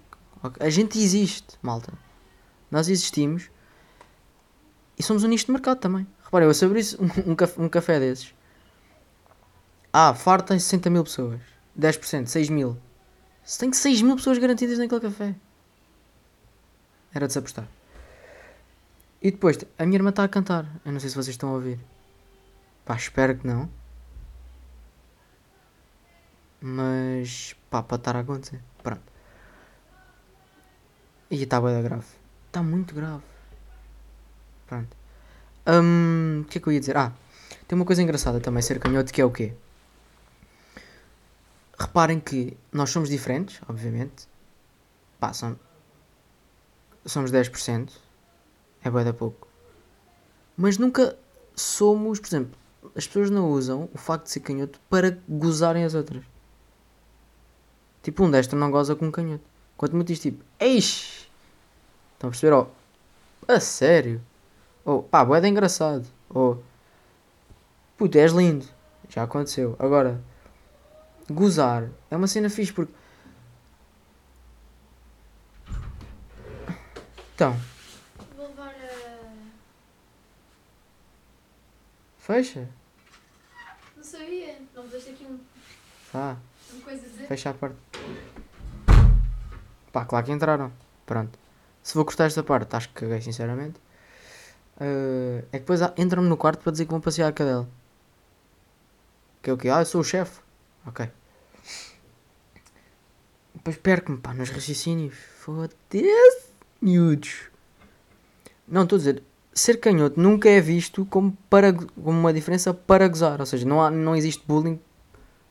a 0.59 0.69
gente 0.69 0.99
existe, 0.99 1.57
malta. 1.61 1.91
Nós 2.69 2.87
existimos 2.89 3.49
e 4.97 5.03
somos 5.03 5.23
um 5.23 5.27
nicho 5.27 5.45
de 5.45 5.51
mercado 5.51 5.79
também. 5.79 6.05
Reparem, 6.23 6.47
eu 6.47 6.53
se 6.53 6.65
abrisse 6.65 6.97
um, 7.01 7.31
um, 7.31 7.35
café, 7.35 7.61
um 7.61 7.69
café 7.69 7.99
desses, 7.99 8.33
ah, 9.91 10.13
farto 10.13 10.49
tem 10.49 10.59
60 10.59 10.89
mil 10.89 11.03
pessoas, 11.03 11.39
10%, 11.79 12.27
6 12.27 12.49
mil. 12.49 12.77
Se 13.43 13.57
tem 13.57 13.71
6 13.71 14.01
mil 14.01 14.15
pessoas 14.17 14.37
garantidas 14.37 14.77
naquele 14.77 15.01
café, 15.01 15.33
era 17.13 17.25
de 17.25 17.33
se 17.33 17.39
apostar. 17.39 17.67
E 19.21 19.31
depois, 19.31 19.57
a 19.77 19.85
minha 19.85 19.97
irmã 19.97 20.09
está 20.11 20.23
a 20.23 20.27
cantar. 20.27 20.65
Eu 20.85 20.91
não 20.91 20.99
sei 20.99 21.09
se 21.09 21.15
vocês 21.15 21.33
estão 21.33 21.49
a 21.49 21.53
ouvir. 21.53 21.79
Pá, 22.85 22.95
espero 22.95 23.37
que 23.37 23.47
não. 23.47 23.69
Mas, 26.61 27.55
pá, 27.69 27.81
pode 27.81 28.01
estar 28.01 28.15
a 28.15 28.19
acontecer. 28.19 28.61
Pronto. 28.83 29.01
E 31.29 31.43
está 31.43 31.59
bem 31.59 31.81
grave. 31.81 32.05
Está 32.47 32.63
muito 32.63 32.93
grave. 32.93 33.23
Pronto. 34.67 34.95
Um, 35.65 36.41
o 36.41 36.45
que 36.45 36.57
é 36.57 36.61
que 36.61 36.67
eu 36.67 36.73
ia 36.73 36.79
dizer? 36.79 36.95
Ah, 36.95 37.11
tem 37.67 37.75
uma 37.75 37.85
coisa 37.85 38.01
engraçada 38.01 38.39
também 38.39 38.61
ser 38.61 38.79
canhoto 38.79 39.11
que 39.11 39.21
é 39.21 39.25
o 39.25 39.31
quê? 39.31 39.53
Reparem 41.77 42.19
que 42.19 42.57
nós 42.71 42.89
somos 42.89 43.09
diferentes, 43.09 43.59
obviamente. 43.67 44.27
Pá, 45.19 45.33
são, 45.33 45.59
somos 47.05 47.31
10%. 47.31 48.06
É 48.87 48.89
bué 48.89 49.03
da 49.03 49.11
pouco. 49.11 49.49
Mas 50.55 50.77
nunca 50.77 51.17
somos, 51.53 52.21
por 52.21 52.27
exemplo, 52.27 52.57
as 52.95 53.05
pessoas 53.05 53.29
não 53.29 53.51
usam 53.51 53.89
o 53.93 53.97
facto 53.97 54.23
de 54.23 54.31
ser 54.31 54.39
canhoto 54.39 54.79
para 54.89 55.19
gozarem 55.27 55.83
as 55.83 55.93
outras. 55.93 56.23
Tipo, 58.01 58.23
um 58.23 58.31
destro 58.31 58.57
não 58.57 58.71
goza 58.71 58.95
com 58.95 59.07
um 59.07 59.11
canhoto. 59.11 59.43
Quanto 59.75 59.93
muito 59.93 60.07
diz 60.07 60.19
tipo, 60.19 60.41
eixe! 60.57 61.27
Estão 62.13 62.29
a 62.29 62.31
perceber? 62.31 62.53
Oh, 62.53 62.67
a 63.45 63.59
sério? 63.59 64.21
Ou, 64.85 64.99
oh, 64.99 65.03
pá, 65.03 65.25
boeda 65.25 65.49
engraçado. 65.49 66.07
Ou, 66.29 66.53
oh, 66.53 66.57
puto, 67.97 68.17
és 68.17 68.31
lindo. 68.31 68.65
Já 69.09 69.23
aconteceu. 69.23 69.75
Agora, 69.79 70.23
gozar 71.29 71.89
é 72.09 72.15
uma 72.15 72.27
cena 72.27 72.49
fixe 72.49 72.71
porque. 72.71 72.93
Então. 77.35 77.53
Vou 78.35 78.47
levar 78.47 78.69
a. 78.69 79.17
Fecha. 82.27 82.67
Não 83.95 84.03
sabia. 84.03 84.57
Não 84.75 84.83
me 84.83 84.93
aqui 84.97 85.23
um, 85.23 85.39
Tá. 86.11 86.35
uma 86.73 86.81
coisa 86.81 87.05
a 87.05 87.09
dizer. 87.09 87.25
Fecha 87.25 87.49
a 87.51 87.53
parte. 87.53 87.77
Pá, 89.93 90.03
claro 90.03 90.25
que 90.25 90.33
entraram. 90.33 90.73
Pronto. 91.05 91.39
Se 91.81 91.95
vou 91.95 92.03
cortar 92.03 92.25
esta 92.25 92.43
parte, 92.43 92.75
acho 92.75 92.89
que 92.89 92.95
caguei, 92.95 93.21
sinceramente. 93.21 93.79
Eh, 94.77 95.45
é 95.53 95.57
que 95.57 95.59
depois 95.59 95.79
entram-me 95.97 96.27
no 96.27 96.35
quarto 96.35 96.61
para 96.61 96.73
dizer 96.73 96.83
que 96.83 96.91
vão 96.91 96.99
passear 96.99 97.29
a 97.29 97.31
cadela. 97.31 97.65
Que 99.41 99.49
é 99.49 99.53
o 99.53 99.57
quê? 99.57 99.69
Ah, 99.69 99.79
eu 99.79 99.85
sou 99.85 100.01
o 100.01 100.03
chefe. 100.03 100.41
Ok. 100.85 101.09
Depois 103.55 103.77
perco-me, 103.77 104.17
pá, 104.17 104.33
nos 104.33 104.49
raciocínios. 104.49 105.15
Foda-se, 105.39 106.51
miúdos. 106.81 107.49
Não, 108.67 108.83
estou 108.83 108.97
a 108.97 108.99
dizer, 108.99 109.23
ser 109.57 109.77
canhoto 109.79 110.19
nunca 110.19 110.49
é 110.49 110.61
visto 110.61 111.05
como, 111.05 111.35
para, 111.49 111.73
como 111.73 112.19
uma 112.19 112.31
diferença 112.33 112.73
para 112.73 113.07
gozar. 113.07 113.39
Ou 113.39 113.45
seja, 113.45 113.67
não, 113.67 113.81
há, 113.81 113.89
não 113.89 114.15
existe 114.15 114.43
bullying 114.47 114.79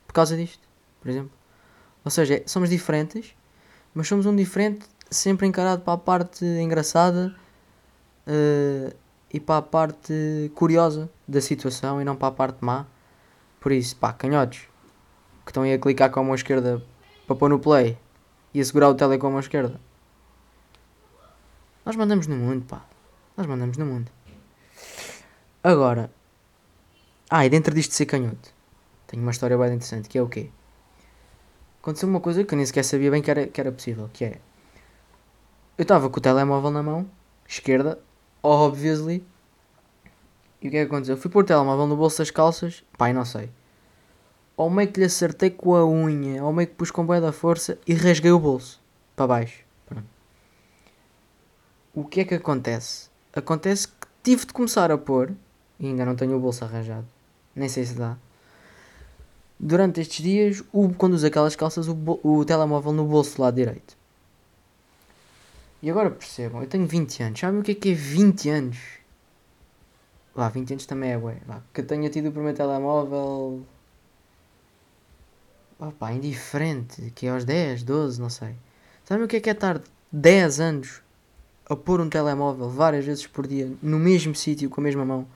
por 0.05 0.13
causa 0.13 0.35
disto, 0.37 0.67
por 1.01 1.09
exemplo. 1.09 1.31
Ou 2.05 2.11
seja, 2.11 2.35
é- 2.35 2.43
somos 2.45 2.69
diferentes, 2.69 3.35
mas 3.93 4.07
somos 4.07 4.25
um 4.25 4.35
diferente 4.35 4.85
sempre 5.09 5.45
encarado 5.45 5.81
para 5.81 5.93
a 5.93 5.97
parte 5.97 6.45
engraçada 6.45 7.35
eh, 8.25 8.93
e 9.33 9.39
para 9.39 9.57
a 9.57 9.61
parte 9.61 10.51
curiosa 10.55 11.09
da 11.27 11.41
situação 11.41 12.01
e 12.01 12.05
não 12.05 12.15
para 12.15 12.29
a 12.29 12.31
parte 12.31 12.63
má. 12.63 12.85
Por 13.59 13.71
isso, 13.71 13.95
pá, 13.97 14.13
canhotos 14.13 14.59
que 15.45 15.51
estão 15.51 15.63
aí 15.63 15.73
a 15.73 15.79
clicar 15.79 16.09
com 16.11 16.19
a 16.19 16.23
mão 16.23 16.35
esquerda 16.35 16.81
para 17.25 17.35
pôr 17.35 17.49
no 17.49 17.59
play 17.59 17.97
e 18.53 18.61
a 18.61 18.65
segurar 18.65 18.89
o 18.89 18.95
tele 18.95 19.17
com 19.17 19.27
a 19.27 19.31
mão 19.31 19.39
esquerda. 19.39 19.79
Nós 21.85 21.95
mandamos 21.95 22.27
no 22.27 22.35
mundo, 22.35 22.65
pá. 22.65 22.85
Nós 23.37 23.45
mandamos 23.45 23.77
no 23.77 23.85
mundo. 23.85 24.11
Agora, 25.63 26.11
ah, 27.29 27.45
e 27.45 27.49
dentro 27.49 27.73
disto 27.73 27.91
de 27.91 27.95
ser 27.95 28.07
canhoto, 28.07 28.53
tenho 29.05 29.21
uma 29.21 29.31
história 29.31 29.57
bem 29.57 29.67
interessante 29.67 30.09
que 30.09 30.17
é 30.17 30.21
o 30.21 30.27
quê? 30.27 30.49
Aconteceu 31.81 32.09
uma 32.09 32.19
coisa 32.19 32.43
que 32.43 32.53
eu 32.53 32.57
nem 32.57 32.65
sequer 32.65 32.83
sabia 32.83 33.11
bem 33.11 33.21
que 33.21 33.29
era, 33.29 33.47
que 33.47 33.61
era 33.61 33.71
possível, 33.71 34.09
que 34.11 34.25
é 34.25 34.41
eu 35.77 35.83
estava 35.83 36.09
com 36.09 36.17
o 36.17 36.21
telemóvel 36.21 36.71
na 36.71 36.81
mão, 36.81 37.07
esquerda, 37.47 37.99
obviously. 38.41 39.23
E 40.59 40.67
o 40.67 40.71
que 40.71 40.77
é 40.77 40.83
que 40.83 40.87
aconteceu? 40.91 41.13
Eu 41.13 41.21
fui 41.21 41.29
pôr 41.29 41.43
o 41.43 41.45
telemóvel 41.45 41.85
no 41.85 41.95
bolso 41.95 42.17
das 42.17 42.31
calças, 42.31 42.83
pai, 42.97 43.13
não 43.13 43.23
sei. 43.23 43.51
Ou 44.55 44.71
meio 44.71 44.91
que 44.91 44.99
lhe 44.99 45.05
acertei 45.05 45.51
com 45.51 45.75
a 45.75 45.85
unha, 45.85 46.43
ou 46.43 46.51
meio 46.51 46.67
que 46.67 46.73
pus 46.73 46.89
com 46.89 47.05
boa 47.05 47.21
da 47.21 47.31
força 47.31 47.77
e 47.85 47.93
rasguei 47.93 48.31
o 48.31 48.39
bolso 48.39 48.81
para 49.15 49.27
baixo. 49.27 49.63
Pronto. 49.85 50.07
O 51.93 52.03
que 52.03 52.21
é 52.21 52.25
que 52.25 52.33
acontece? 52.33 53.11
Acontece 53.37 53.87
que 53.87 54.07
tive 54.23 54.45
de 54.45 54.53
começar 54.53 54.91
a 54.91 54.97
pôr, 54.97 55.31
e 55.79 55.87
ainda 55.87 56.05
não 56.05 56.15
tenho 56.15 56.35
o 56.35 56.39
bolso 56.39 56.65
arranjado, 56.65 57.05
nem 57.55 57.69
sei 57.69 57.85
se 57.85 57.93
dá. 57.93 58.17
Durante 59.59 60.01
estes 60.01 60.23
dias, 60.23 60.63
o, 60.71 60.89
quando 60.89 61.13
uso 61.13 61.25
aquelas 61.25 61.55
calças, 61.55 61.87
o, 61.87 62.19
o 62.23 62.45
telemóvel 62.45 62.93
no 62.93 63.05
bolso 63.05 63.35
do 63.37 63.41
lado 63.43 63.55
direito. 63.55 63.95
E 65.81 65.89
agora 65.89 66.09
percebam, 66.09 66.61
eu 66.61 66.67
tenho 66.67 66.87
20 66.87 67.23
anos. 67.23 67.39
Sabem 67.39 67.59
o 67.59 67.63
que 67.63 67.71
é 67.71 67.75
que 67.75 67.91
é 67.91 67.93
20 67.93 68.49
anos? 68.49 68.77
Lá, 70.35 70.49
20 70.49 70.71
anos 70.71 70.85
também 70.85 71.11
é 71.11 71.17
ué. 71.17 71.37
Lá, 71.47 71.61
que 71.73 71.81
eu 71.81 71.85
tenha 71.85 72.09
tido 72.09 72.29
o 72.29 72.31
primeiro 72.31 72.57
telemóvel. 72.57 73.61
Opa, 75.79 76.11
indiferente. 76.11 77.11
Que 77.15 77.27
é 77.27 77.29
aos 77.29 77.45
10, 77.45 77.83
12, 77.83 78.19
não 78.19 78.29
sei. 78.29 78.55
Sabem 79.05 79.25
o 79.25 79.27
que 79.27 79.37
é 79.37 79.39
que 79.39 79.49
é 79.49 79.53
estar 79.53 79.81
10 80.11 80.59
anos 80.59 81.01
a 81.69 81.75
pôr 81.75 81.99
um 81.99 82.09
telemóvel 82.09 82.69
várias 82.69 83.05
vezes 83.05 83.27
por 83.27 83.45
dia 83.45 83.71
no 83.81 83.99
mesmo 83.99 84.33
sítio 84.33 84.69
com 84.69 84.79
a 84.79 84.83
mesma 84.83 85.05
mão 85.05 85.27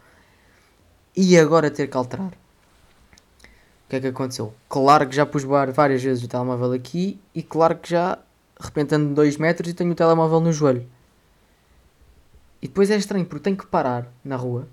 e 1.16 1.38
agora 1.38 1.70
ter 1.70 1.88
que 1.88 1.98
alterar? 1.98 2.32
O 2.32 3.90
que 3.90 3.98
é 3.98 4.00
que 4.00 4.08
aconteceu? 4.08 4.54
Claro 4.70 5.08
que 5.08 5.16
já 5.16 5.26
pus 5.26 5.44
várias 5.44 6.02
vezes 6.02 6.24
o 6.24 6.28
telemóvel 6.28 6.72
aqui 6.72 7.20
e 7.36 7.44
claro 7.44 7.76
que 7.76 7.90
já 7.90 8.16
de 8.16 8.66
repente 8.66 8.96
ando 8.96 9.14
2 9.14 9.38
metros 9.38 9.70
e 9.70 9.74
tenho 9.74 9.92
o 9.92 9.96
telemóvel 9.96 10.40
no 10.40 10.54
joelho. 10.54 10.88
E 12.62 12.68
depois 12.68 12.90
é 12.90 12.96
estranho 12.96 13.26
porque 13.26 13.44
tenho 13.44 13.58
que 13.58 13.66
parar 13.66 14.08
na 14.24 14.36
rua. 14.36 14.68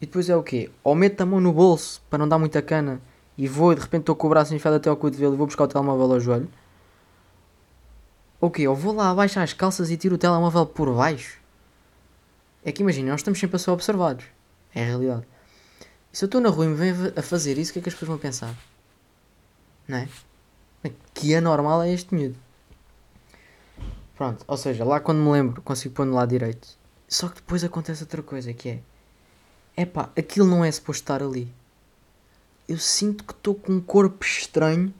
E 0.00 0.06
depois 0.06 0.28
é 0.28 0.36
o 0.36 0.42
quê? 0.42 0.70
Ou 0.82 0.94
meto 0.94 1.20
a 1.20 1.26
mão 1.26 1.40
no 1.40 1.52
bolso 1.52 2.02
para 2.10 2.18
não 2.18 2.28
dar 2.28 2.38
muita 2.38 2.60
cana 2.60 3.00
e 3.38 3.46
vou 3.46 3.72
e 3.72 3.76
de 3.76 3.80
repente 3.80 4.02
estou 4.02 4.16
com 4.16 4.26
o 4.26 4.30
braço 4.30 4.54
enfiado 4.54 4.76
até 4.76 4.90
ao 4.90 4.96
cotovelo 4.96 5.34
e 5.34 5.36
vou 5.36 5.46
buscar 5.46 5.64
o 5.64 5.68
telemóvel 5.68 6.12
ao 6.12 6.20
joelho. 6.20 6.48
O 8.40 8.50
quê? 8.50 8.66
Ou 8.66 8.74
vou 8.74 8.94
lá 8.94 9.10
abaixo 9.10 9.38
às 9.38 9.52
calças 9.52 9.90
e 9.90 9.96
tiro 9.96 10.14
o 10.14 10.18
telemóvel 10.18 10.64
por 10.66 10.94
baixo. 10.94 11.38
É 12.64 12.72
que 12.72 12.82
imagina, 12.82 13.10
nós 13.10 13.20
estamos 13.20 13.38
sempre 13.38 13.56
a 13.56 13.58
ser 13.58 13.70
observados. 13.70 14.24
É 14.74 14.82
a 14.82 14.86
realidade. 14.86 15.26
E 16.12 16.16
se 16.16 16.24
eu 16.24 16.26
estou 16.26 16.40
na 16.40 16.48
rua 16.48 16.64
e 16.64 16.68
me 16.68 16.74
vem 16.74 17.12
a 17.16 17.22
fazer 17.22 17.58
isso, 17.58 17.70
o 17.70 17.72
que 17.74 17.78
é 17.80 17.82
que 17.82 17.88
as 17.88 17.94
pessoas 17.94 18.08
vão 18.08 18.18
pensar? 18.18 18.54
Não 19.86 19.98
é? 19.98 20.08
Que 21.12 21.34
anormal 21.34 21.82
é 21.82 21.92
este 21.92 22.14
miúdo. 22.14 22.36
Pronto, 24.16 24.44
ou 24.46 24.56
seja, 24.56 24.84
lá 24.84 25.00
quando 25.00 25.18
me 25.18 25.30
lembro 25.30 25.62
consigo 25.62 25.94
pôr 25.94 26.06
no 26.06 26.14
lado 26.14 26.28
direito. 26.28 26.68
Só 27.08 27.28
que 27.28 27.36
depois 27.36 27.64
acontece 27.64 28.02
outra 28.02 28.22
coisa 28.22 28.52
que 28.52 28.68
é. 28.68 28.80
Epá, 29.76 30.10
aquilo 30.16 30.46
não 30.46 30.64
é 30.64 30.70
suposto 30.70 31.02
estar 31.02 31.22
ali. 31.22 31.52
Eu 32.68 32.78
sinto 32.78 33.24
que 33.24 33.32
estou 33.32 33.54
com 33.54 33.72
um 33.72 33.80
corpo 33.80 34.24
estranho. 34.24 34.92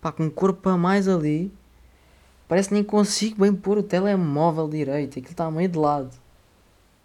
Pá, 0.00 0.10
com 0.12 0.24
um 0.24 0.30
corpo 0.30 0.68
a 0.68 0.76
mais 0.76 1.06
ali. 1.08 1.52
Parece 2.48 2.68
que 2.68 2.74
nem 2.74 2.82
consigo 2.84 3.40
bem 3.42 3.54
pôr 3.54 3.78
o 3.78 3.82
telemóvel 3.82 4.68
direito. 4.68 5.18
Aquilo 5.18 5.30
está 5.32 5.50
meio 5.50 5.68
de 5.68 5.78
lado. 5.78 6.10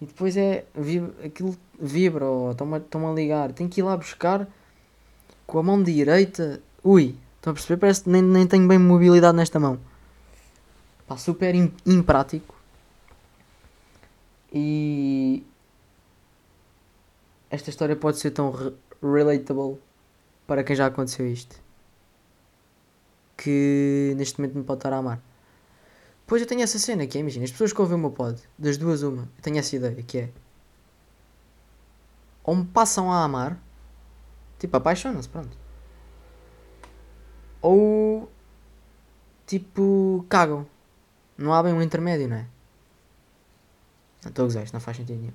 E 0.01 0.05
depois 0.05 0.35
é. 0.37 0.65
vib- 0.73 1.13
Aquilo 1.23 1.55
vibra 1.79 2.25
estão-me 2.51 3.05
a 3.07 3.11
ligar. 3.13 3.51
Tenho 3.51 3.69
que 3.69 3.81
ir 3.81 3.83
lá 3.83 3.95
buscar 3.97 4.47
com 5.45 5.59
a 5.59 5.63
mão 5.63 5.81
direita. 5.83 6.61
Ui, 6.83 7.15
estão 7.37 7.51
a 7.51 7.53
perceber? 7.53 7.79
Parece 7.79 8.03
que 8.03 8.09
nem, 8.09 8.21
nem 8.21 8.47
tenho 8.47 8.67
bem 8.67 8.79
mobilidade 8.79 9.35
nesta 9.37 9.59
mão. 9.59 9.79
Pá, 11.07 11.17
super 11.17 11.53
im- 11.53 11.71
imprático. 11.85 12.55
E. 14.53 15.43
Esta 17.49 17.69
história 17.69 17.95
pode 17.95 18.17
ser 18.19 18.31
tão 18.31 18.51
re- 18.51 18.73
relatable 19.01 19.77
para 20.47 20.63
quem 20.63 20.75
já 20.75 20.87
aconteceu 20.87 21.27
isto. 21.27 21.63
Que 23.37 24.13
neste 24.17 24.39
momento 24.39 24.57
me 24.57 24.63
pode 24.63 24.79
estar 24.79 24.93
a 24.93 24.97
amar. 24.97 25.21
Pois 26.27 26.41
eu 26.41 26.47
tenho 26.47 26.61
essa 26.61 26.79
cena 26.79 27.05
que 27.05 27.17
é, 27.17 27.21
imagina, 27.21 27.45
as 27.45 27.51
pessoas 27.51 27.71
que 27.71 27.79
ouvem 27.79 27.95
o 27.95 27.99
meu 27.99 28.11
pod, 28.11 28.41
das 28.57 28.77
duas 28.77 29.03
uma, 29.03 29.23
eu 29.23 29.41
tenho 29.41 29.59
essa 29.59 29.75
ideia 29.75 30.01
que 30.01 30.17
é. 30.17 30.29
Ou 32.43 32.55
me 32.55 32.65
passam 32.65 33.11
a 33.11 33.23
amar, 33.23 33.59
tipo, 34.59 34.75
apaixonam-se, 34.77 35.29
pronto. 35.29 35.57
Ou. 37.61 38.29
Tipo, 39.45 40.25
cagam. 40.29 40.65
Não 41.37 41.53
há 41.53 41.61
bem 41.61 41.73
um 41.73 41.81
intermédio, 41.81 42.27
não 42.27 42.37
é? 42.37 42.47
Não 44.23 44.29
estou 44.29 44.43
a 44.43 44.45
gozar, 44.47 44.63
isto 44.63 44.73
não 44.73 44.79
faz 44.79 44.97
sentido 44.97 45.19
nenhum. 45.19 45.33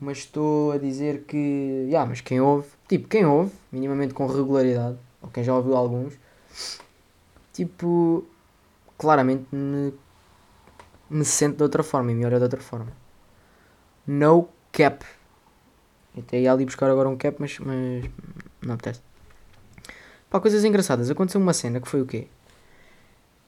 Mas 0.00 0.18
estou 0.18 0.72
a 0.72 0.78
dizer 0.78 1.24
que. 1.24 1.88
Ya, 1.90 2.06
mas 2.06 2.20
quem 2.20 2.40
ouve, 2.40 2.68
tipo, 2.88 3.08
quem 3.08 3.24
ouve, 3.26 3.52
minimamente 3.70 4.14
com 4.14 4.26
regularidade, 4.26 4.98
ou 5.20 5.28
quem 5.30 5.44
já 5.44 5.54
ouviu 5.54 5.76
alguns, 5.76 6.14
tipo, 7.52 8.24
claramente 8.98 9.46
me, 9.52 9.92
me 11.10 11.24
sente 11.24 11.56
de 11.56 11.62
outra 11.62 11.82
forma 11.82 12.12
e 12.12 12.14
me 12.14 12.24
olha 12.24 12.38
de 12.38 12.44
outra 12.44 12.60
forma. 12.60 12.92
No 14.06 14.48
cap. 14.72 15.04
Eu 16.16 16.22
até 16.22 16.40
ia 16.40 16.52
ali 16.52 16.64
buscar 16.64 16.90
agora 16.90 17.08
um 17.08 17.16
cap, 17.16 17.36
mas, 17.40 17.58
mas 17.58 18.10
não 18.60 18.74
apetece. 18.74 19.00
Pá, 20.28 20.40
coisas 20.40 20.64
engraçadas. 20.64 21.10
Aconteceu 21.10 21.40
uma 21.40 21.52
cena 21.52 21.80
que 21.80 21.88
foi 21.88 22.00
o 22.00 22.06
quê? 22.06 22.28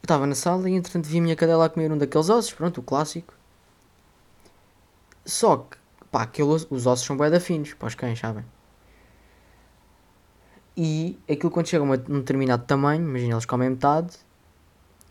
Eu 0.01 0.05
estava 0.05 0.27
na 0.27 0.35
sala 0.35 0.69
e 0.69 0.73
entretanto 0.73 1.07
vi 1.07 1.17
a 1.17 1.21
minha 1.21 1.35
cadela 1.35 1.65
a 1.65 1.69
comer 1.69 1.91
um 1.91 1.97
daqueles 1.97 2.29
ossos, 2.29 2.53
pronto, 2.53 2.79
o 2.79 2.83
clássico. 2.83 3.33
Só 5.25 5.57
que, 5.57 5.77
pá, 6.11 6.23
aquele 6.23 6.49
os 6.49 6.85
ossos 6.85 7.05
são 7.05 7.17
bué 7.17 7.29
da 7.29 7.39
finos, 7.39 7.73
para 7.73 7.87
os 7.87 7.95
cães, 7.95 8.19
sabem? 8.19 8.45
E 10.77 11.17
aquilo 11.29 11.51
quando 11.51 11.67
chega 11.67 11.83
a 11.83 11.87
um 11.87 12.19
determinado 12.19 12.63
tamanho, 12.65 13.01
imagina, 13.01 13.33
eles 13.33 13.45
comem 13.45 13.69
metade. 13.69 14.17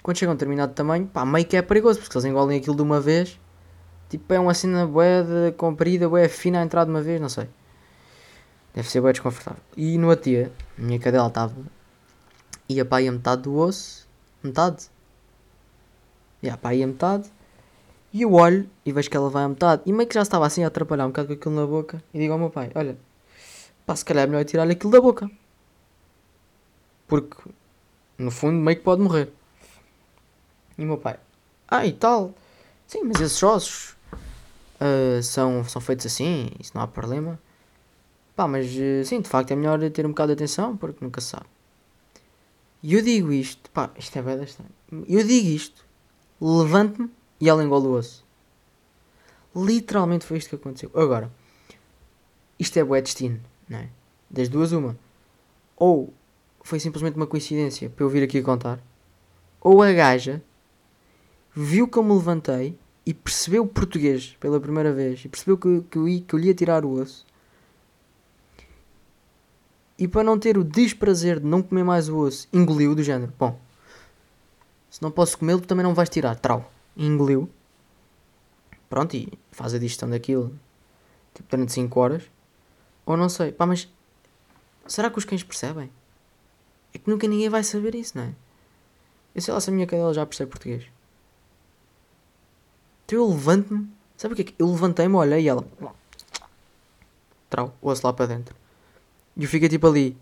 Quando 0.02 0.18
chega 0.18 0.30
a 0.30 0.35
um 0.35 0.37
determinado 0.37 0.75
tamanho, 0.75 1.06
pá, 1.06 1.25
meio 1.25 1.47
que 1.47 1.56
é 1.56 1.62
perigoso, 1.62 2.00
porque 2.00 2.16
eles 2.16 2.25
engolem 2.26 2.59
aquilo 2.59 2.76
de 2.76 2.83
uma 2.83 3.00
vez, 3.00 3.38
Tipo, 4.14 4.33
é 4.33 4.38
uma 4.38 4.54
cena 4.54 4.87
bué 4.87 5.50
comprida, 5.56 6.09
bué 6.09 6.28
fina 6.28 6.61
a 6.61 6.62
entrar 6.62 6.85
de 6.85 6.90
uma 6.90 7.02
vez, 7.02 7.21
não 7.21 7.28
sei. 7.28 7.49
Deve 8.73 8.88
ser 8.88 9.00
bué 9.00 9.12
desconfortável. 9.12 9.61
E 9.76 9.99
no 9.99 10.14
dia, 10.14 10.52
a 10.78 10.83
minha 10.83 11.00
cadela 11.00 11.26
estava... 11.26 11.54
Ia 12.68 12.85
para 12.85 12.99
aí 12.99 13.09
a 13.09 13.12
metade 13.12 13.42
do 13.42 13.56
osso. 13.56 14.09
Metade. 14.42 14.88
Ia 16.42 16.56
para 16.56 16.71
aí 16.71 16.83
a 16.83 16.87
metade. 16.87 17.28
E 18.12 18.23
eu 18.23 18.33
olho 18.35 18.71
e 18.87 18.92
vejo 18.92 19.11
que 19.11 19.16
ela 19.16 19.28
vai 19.28 19.44
a 19.44 19.49
metade. 19.49 19.83
E 19.85 19.92
meio 19.92 20.09
que 20.09 20.14
já 20.14 20.23
estava 20.23 20.47
assim 20.47 20.62
a 20.62 20.68
atrapalhar 20.68 21.06
um 21.06 21.09
bocado 21.09 21.28
com 21.28 21.35
aquilo 21.35 21.54
na 21.56 21.66
boca. 21.66 22.02
E 22.12 22.18
digo 22.18 22.33
ao 22.33 22.38
meu 22.38 22.50
pai, 22.50 22.71
olha... 22.75 22.97
Pá, 23.85 23.97
se 23.97 24.04
calhar 24.04 24.25
é 24.25 24.26
melhor 24.26 24.44
tirar-lhe 24.44 24.73
aquilo 24.73 24.92
da 24.92 25.00
boca. 25.00 25.28
Porque, 27.06 27.37
no 28.18 28.30
fundo, 28.30 28.58
meio 28.58 28.76
que 28.76 28.82
pode 28.82 29.02
morrer. 29.02 29.32
E 30.76 30.84
o 30.84 30.87
meu 30.87 30.99
pai, 30.99 31.18
ah, 31.68 31.87
e 31.87 31.92
tal. 31.92 32.34
Sim, 32.87 33.02
mas 33.04 33.20
esses 33.20 33.42
ossos 33.42 33.96
ah, 34.80 35.23
são, 35.23 35.64
são 35.64 35.80
feitos 35.80 36.06
assim, 36.06 36.50
isso 36.61 36.73
não 36.75 36.82
há 36.82 36.87
problema. 36.87 37.38
Pá, 38.37 38.49
mas 38.49 38.66
eh, 38.76 39.04
sim, 39.04 39.20
de 39.20 39.28
facto 39.28 39.52
é 39.52 39.56
melhor 39.56 39.78
ter 39.90 40.04
um 40.04 40.11
bocado 40.11 40.34
de 40.34 40.42
atenção, 40.42 40.76
porque 40.76 41.04
nunca 41.04 41.20
se 41.20 41.28
sabe. 41.28 41.46
E 42.82 42.94
eu 42.94 43.02
digo 43.02 43.32
isto, 43.32 43.70
pá, 43.70 43.90
isto 43.96 44.18
é 44.18 44.23
bem 44.23 44.42
estranho. 44.42 44.70
Eu 45.08 45.25
digo 45.25 45.49
isto, 45.49 45.84
levanto-me 46.40 47.11
e 47.40 47.49
ela 47.49 47.62
engole 47.64 47.87
o 47.87 47.92
osso. 47.92 48.25
Literalmente 49.54 50.26
foi 50.26 50.38
isto 50.38 50.50
que 50.50 50.56
aconteceu. 50.56 50.90
Agora, 50.94 51.30
isto 52.58 52.76
é 52.76 52.84
bué 52.84 53.00
destino, 53.00 53.40
não 53.68 53.78
é? 53.78 53.88
Das 54.28 54.49
duas, 54.49 54.73
uma. 54.73 54.99
Ou 55.76 56.12
foi 56.64 56.80
simplesmente 56.80 57.14
uma 57.14 57.26
coincidência 57.26 57.88
para 57.90 58.04
eu 58.04 58.09
vir 58.09 58.25
aqui 58.25 58.42
contar, 58.42 58.80
ou 59.61 59.83
a 59.83 59.92
gaja 59.92 60.42
viu 61.54 61.87
que 61.87 61.99
eu 61.99 62.02
me 62.02 62.14
levantei 62.14 62.76
e 63.06 63.12
percebeu 63.12 63.66
português 63.66 64.35
pela 64.40 64.59
primeira 64.59 64.92
vez 64.92 65.25
e 65.25 65.28
percebeu 65.28 65.59
que, 65.59 65.83
que, 65.90 65.99
eu, 65.99 66.04
que 66.26 66.35
eu 66.35 66.38
lhe 66.38 66.49
ia 66.49 66.54
tirar 66.54 66.85
o 66.85 66.92
osso. 66.92 67.25
E 69.99 70.09
para 70.09 70.25
não 70.25 70.38
ter 70.38 70.59
o 70.59 70.64
desprazer 70.64 71.38
de 71.38 71.47
não 71.47 71.62
comer 71.62 71.85
mais 71.85 72.09
o 72.09 72.16
osso, 72.16 72.49
engoliu 72.52 72.94
do 72.94 73.02
género. 73.02 73.33
Bom, 73.38 73.61
se 74.90 75.02
não 75.02 75.11
posso 75.11 75.38
comê-lo, 75.38 75.61
também 75.61 75.85
não 75.85 75.94
vais 75.94 76.09
tirar. 76.09 76.35
Trau. 76.37 76.68
Engoliu. 76.97 77.49
Pronto, 78.88 79.14
e 79.14 79.33
faz 79.52 79.75
a 79.75 79.78
digestão 79.78 80.09
daquilo 80.09 80.52
tipo 81.35 81.49
durante 81.49 81.73
5 81.73 82.00
horas. 82.00 82.23
Ou 83.06 83.16
não 83.16 83.28
sei. 83.28 83.52
Pá, 83.52 83.66
mas 83.66 83.88
será 84.87 85.11
que 85.11 85.18
os 85.18 85.25
cães 85.25 85.44
percebem? 85.44 85.90
É 86.95 86.99
que 86.99 87.11
nunca 87.11 87.27
ninguém 87.27 87.49
vai 87.49 87.65
saber 87.65 87.95
isso, 87.95 88.17
não 88.17 88.25
é? 88.25 88.35
Eu 89.35 89.43
sei 89.43 89.53
lá 89.53 89.61
se 89.61 89.69
a 89.69 89.73
minha 89.73 89.87
cadela 89.87 90.15
já 90.15 90.25
percebe 90.25 90.51
português. 90.51 90.85
Então 93.05 93.19
eu 93.19 93.29
levanto-me. 93.29 93.89
Sabe 94.17 94.33
o 94.33 94.37
que 94.37 94.43
é 94.43 94.45
que? 94.45 94.55
Eu 94.59 94.71
levantei-me, 94.71 95.15
olhei 95.17 95.43
e 95.43 95.49
ela. 95.49 95.65
Trau, 97.51 97.75
osso 97.83 98.07
lá 98.07 98.13
para 98.13 98.27
dentro. 98.27 98.55
E 99.37 99.43
eu 99.43 99.49
fiquei 99.49 99.69
tipo 99.69 99.87
ali. 99.87 100.17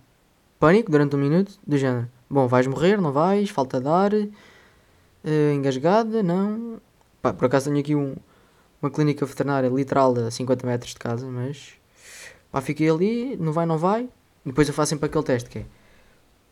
Pânico 0.59 0.91
durante 0.91 1.15
um 1.15 1.19
minuto, 1.19 1.59
do 1.67 1.77
género. 1.77 2.09
Bom, 2.31 2.49
vais 2.49 2.67
morrer, 2.67 3.01
não 3.01 3.13
vais? 3.13 3.51
Falta 3.51 3.81
dar. 3.81 4.15
Uh, 4.15 5.53
engasgada, 5.55 6.23
não. 6.23 6.81
Pá, 7.21 7.33
por 7.33 7.47
acaso 7.47 7.67
tenho 7.67 7.81
aqui 7.81 7.95
um, 7.95 8.17
uma 8.81 8.91
clínica 8.91 9.27
veterinária 9.27 9.69
literal 9.69 10.15
a 10.19 10.31
50 10.31 10.67
metros 10.67 10.93
de 10.93 10.99
casa, 10.99 11.27
mas. 11.27 11.75
Pá, 12.51 12.61
fiquei 12.61 12.89
ali, 12.89 13.37
não 13.37 13.53
vai, 13.53 13.67
não 13.67 13.77
vai. 13.77 14.09
Depois 14.45 14.67
eu 14.67 14.75
faço 14.75 14.91
sempre 14.91 15.07
aquele 15.07 15.25
teste 15.25 15.51
que 15.51 15.59
é. 15.61 15.67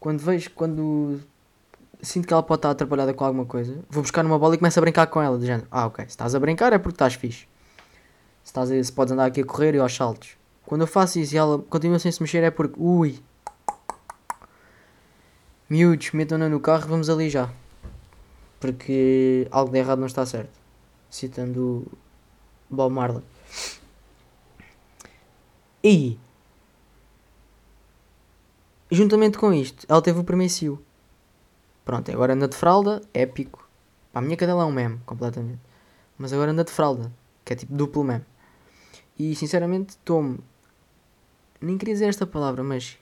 Quando 0.01 0.19
vejo, 0.19 0.51
quando 0.53 1.21
sinto 2.03 2.27
que 2.27 2.33
ela 2.33 2.43
pode 2.43 2.61
estar 2.61 2.71
atrapalhada 2.71 3.13
com 3.13 3.25
alguma 3.25 3.45
coisa, 3.45 3.79
vou 3.91 4.03
buscar 4.03 4.23
numa 4.23 4.39
bola 4.39 4.55
e 4.55 4.59
começo 4.59 4.79
a 4.79 4.83
brincar 4.83 5.07
com 5.07 5.21
ela, 5.21 5.37
do 5.37 5.45
género. 5.45 5.69
Ah, 5.71 5.87
ok, 5.87 6.05
se 6.05 6.11
estás 6.11 6.35
a 6.35 6.41
brincar 6.41 6.73
é 6.73 6.79
porque 6.79 6.95
estás 6.95 7.15
fixe. 7.15 7.47
Se, 8.43 8.47
estás 8.47 8.71
a, 8.71 8.83
se 8.83 8.91
podes 8.91 9.13
andar 9.13 9.27
aqui 9.27 9.43
a 9.43 9.45
correr 9.45 9.75
e 9.75 9.79
aos 9.79 9.95
saltos. 9.95 10.37
Quando 10.65 10.81
eu 10.83 10.87
faço 10.87 11.19
isso 11.19 11.35
e 11.35 11.39
ela 11.39 11.59
continua 11.59 11.99
sem 11.99 12.11
se 12.11 12.23
mexer 12.23 12.43
é 12.43 12.51
porque, 12.51 12.77
ui, 12.79 13.21
miúdos, 15.69 16.13
metam-na 16.13 16.49
no 16.49 16.61
carro 16.61 16.89
vamos 16.89 17.11
ali 17.11 17.29
já. 17.29 17.51
Porque 18.59 19.47
algo 19.51 19.71
de 19.71 19.79
errado 19.79 19.99
não 19.99 20.07
está 20.07 20.25
certo. 20.25 20.59
Citando 21.11 21.87
Bob 22.71 22.95
Marley. 22.95 23.23
E, 25.83 26.19
juntamente 28.91 29.39
com 29.39 29.53
isto, 29.53 29.87
ela 29.89 30.03
teve 30.03 30.21
o 30.21 30.49
cio. 30.49 30.83
Pronto, 31.85 32.11
agora 32.11 32.35
anda 32.35 32.49
de 32.49 32.57
fralda, 32.57 33.01
épico. 33.15 33.69
A 34.13 34.21
minha 34.21 34.37
cadela 34.37 34.63
é 34.63 34.67
um 34.67 34.73
meme, 34.73 35.01
completamente. 35.07 35.61
Mas 36.19 36.33
agora 36.33 36.51
anda 36.51 36.65
de 36.65 36.71
fralda, 36.71 37.13
que 37.45 37.53
é 37.53 37.57
tipo 37.57 37.73
duplo 37.73 38.05
meme. 38.05 38.25
E 39.19 39.35
sinceramente 39.35 39.91
estou-me. 39.91 40.39
Nem 41.61 41.77
queria 41.79 41.95
dizer 41.95 42.09
esta 42.09 42.27
palavra, 42.27 42.63
mas. 42.63 42.99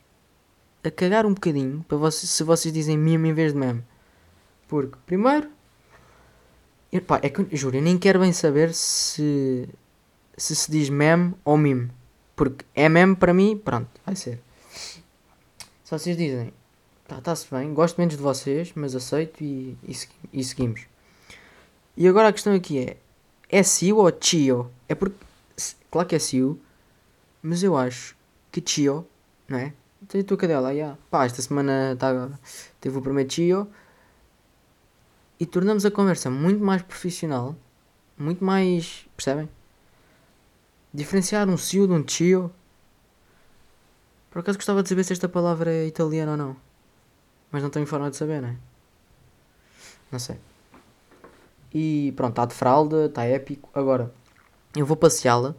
A 0.83 0.89
cagar 0.89 1.25
um 1.25 1.33
bocadinho 1.33 1.83
para 1.87 1.97
vocês, 1.97 2.29
se 2.29 2.43
vocês 2.43 2.73
dizem 2.73 2.97
meme 2.97 3.29
em 3.29 3.33
vez 3.33 3.53
de 3.53 3.59
meme. 3.59 3.83
Porque, 4.67 4.97
primeiro. 5.05 5.49
Eu, 6.91 7.01
pá, 7.01 7.19
é 7.21 7.29
que, 7.29 7.55
juro, 7.55 7.77
eu 7.77 7.81
nem 7.81 7.97
quero 7.97 8.19
bem 8.19 8.31
saber 8.33 8.73
se. 8.73 9.67
Se 10.37 10.55
se 10.55 10.71
diz 10.71 10.89
meme 10.89 11.33
ou 11.43 11.57
meme. 11.57 11.91
Porque 12.35 12.65
é 12.73 12.87
meme 12.87 13.15
para 13.15 13.33
mim, 13.33 13.57
pronto, 13.57 13.89
vai 14.05 14.15
ser. 14.15 14.41
Se 15.89 15.97
vocês 15.97 16.15
dizem 16.15 16.53
Está-se 17.09 17.47
tá 17.47 17.57
bem, 17.57 17.73
gosto 17.73 17.97
menos 17.97 18.15
de 18.15 18.21
vocês, 18.21 18.71
mas 18.75 18.95
aceito 18.95 19.43
e, 19.43 19.75
e, 19.83 19.95
e, 20.31 20.43
seguimos. 20.43 20.81
E 21.97 22.07
agora 22.07 22.27
a 22.27 22.31
questão 22.31 22.53
aqui 22.53 22.77
é: 22.77 22.97
é 23.49 23.63
Sio 23.63 23.97
ou 23.97 24.13
Chio? 24.21 24.69
É 24.87 24.93
porque, 24.93 25.17
claro 25.89 26.07
que 26.07 26.15
é 26.15 26.19
Sio, 26.19 26.61
mas 27.41 27.63
eu 27.63 27.75
acho 27.75 28.15
que 28.51 28.61
Chio, 28.63 29.03
não 29.47 29.57
é? 29.57 29.73
Tem 30.07 30.21
a 30.21 30.23
tua 30.23 30.37
cadela, 30.37 30.71
yeah. 30.71 30.95
pá, 31.09 31.25
esta 31.25 31.41
semana 31.41 31.95
tá, 31.97 32.37
teve 32.79 32.95
o 32.95 33.01
primeiro 33.01 33.33
Chio 33.33 33.67
e 35.39 35.45
tornamos 35.47 35.87
a 35.87 35.89
conversa 35.89 36.29
muito 36.29 36.63
mais 36.63 36.83
profissional, 36.83 37.55
muito 38.15 38.45
mais, 38.45 39.07
percebem? 39.17 39.49
Diferenciar 40.93 41.49
um 41.49 41.57
Sio 41.57 41.87
de 41.87 41.93
um 41.93 42.07
Chio. 42.07 42.53
Por 44.29 44.39
acaso 44.39 44.57
gostava 44.57 44.83
de 44.83 44.89
saber 44.89 45.03
se 45.03 45.13
esta 45.13 45.27
palavra 45.27 45.71
é 45.71 45.87
italiana 45.87 46.31
ou 46.31 46.37
não. 46.37 46.55
Mas 47.51 47.63
não 47.63 47.69
tenho 47.69 47.87
forma 47.87 48.09
de 48.09 48.15
saber, 48.15 48.41
não 48.41 48.49
é? 48.49 48.57
Não 50.11 50.19
sei. 50.19 50.39
E 51.73 52.13
pronto, 52.15 52.31
está 52.31 52.45
de 52.45 52.53
fralda, 52.53 53.05
está 53.05 53.25
épico. 53.25 53.69
Agora, 53.73 54.13
eu 54.75 54.85
vou 54.85 54.97
passeá-la. 54.97 55.55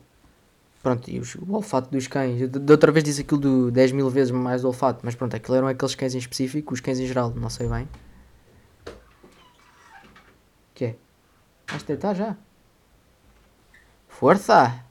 Pronto, 0.82 1.10
e 1.10 1.18
os, 1.18 1.34
o 1.34 1.52
olfato 1.52 1.90
dos 1.90 2.06
cães. 2.06 2.48
De, 2.48 2.72
outra 2.72 2.90
vez 2.90 3.04
disse 3.04 3.20
aquilo 3.20 3.40
do 3.40 3.70
10 3.70 3.92
mil 3.92 4.08
vezes 4.08 4.30
mais 4.30 4.62
do 4.62 4.68
olfato. 4.68 5.00
Mas 5.04 5.14
pronto, 5.14 5.34
aquilo 5.36 5.56
eram 5.56 5.68
aqueles 5.68 5.94
cães 5.94 6.14
em 6.14 6.18
específico. 6.18 6.72
Os 6.74 6.80
cães 6.80 6.98
em 6.98 7.06
geral, 7.06 7.30
não 7.30 7.50
sei 7.50 7.68
bem. 7.68 7.88
O 8.86 10.74
que 10.74 10.84
é? 10.86 10.96
Vais 11.68 11.82
tentar 11.82 12.14
já? 12.14 12.36
Força! 14.08 14.84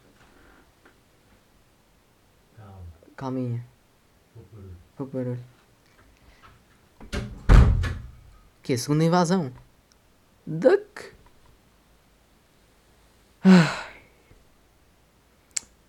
Calma. 2.56 2.84
Calminha. 3.16 3.69
Vou 5.00 5.08
barulho 5.08 5.40
que 8.70 8.74
é 8.74 8.76
a 8.76 8.78
segunda 8.78 9.04
invasão. 9.04 9.52
Duck. 10.46 11.12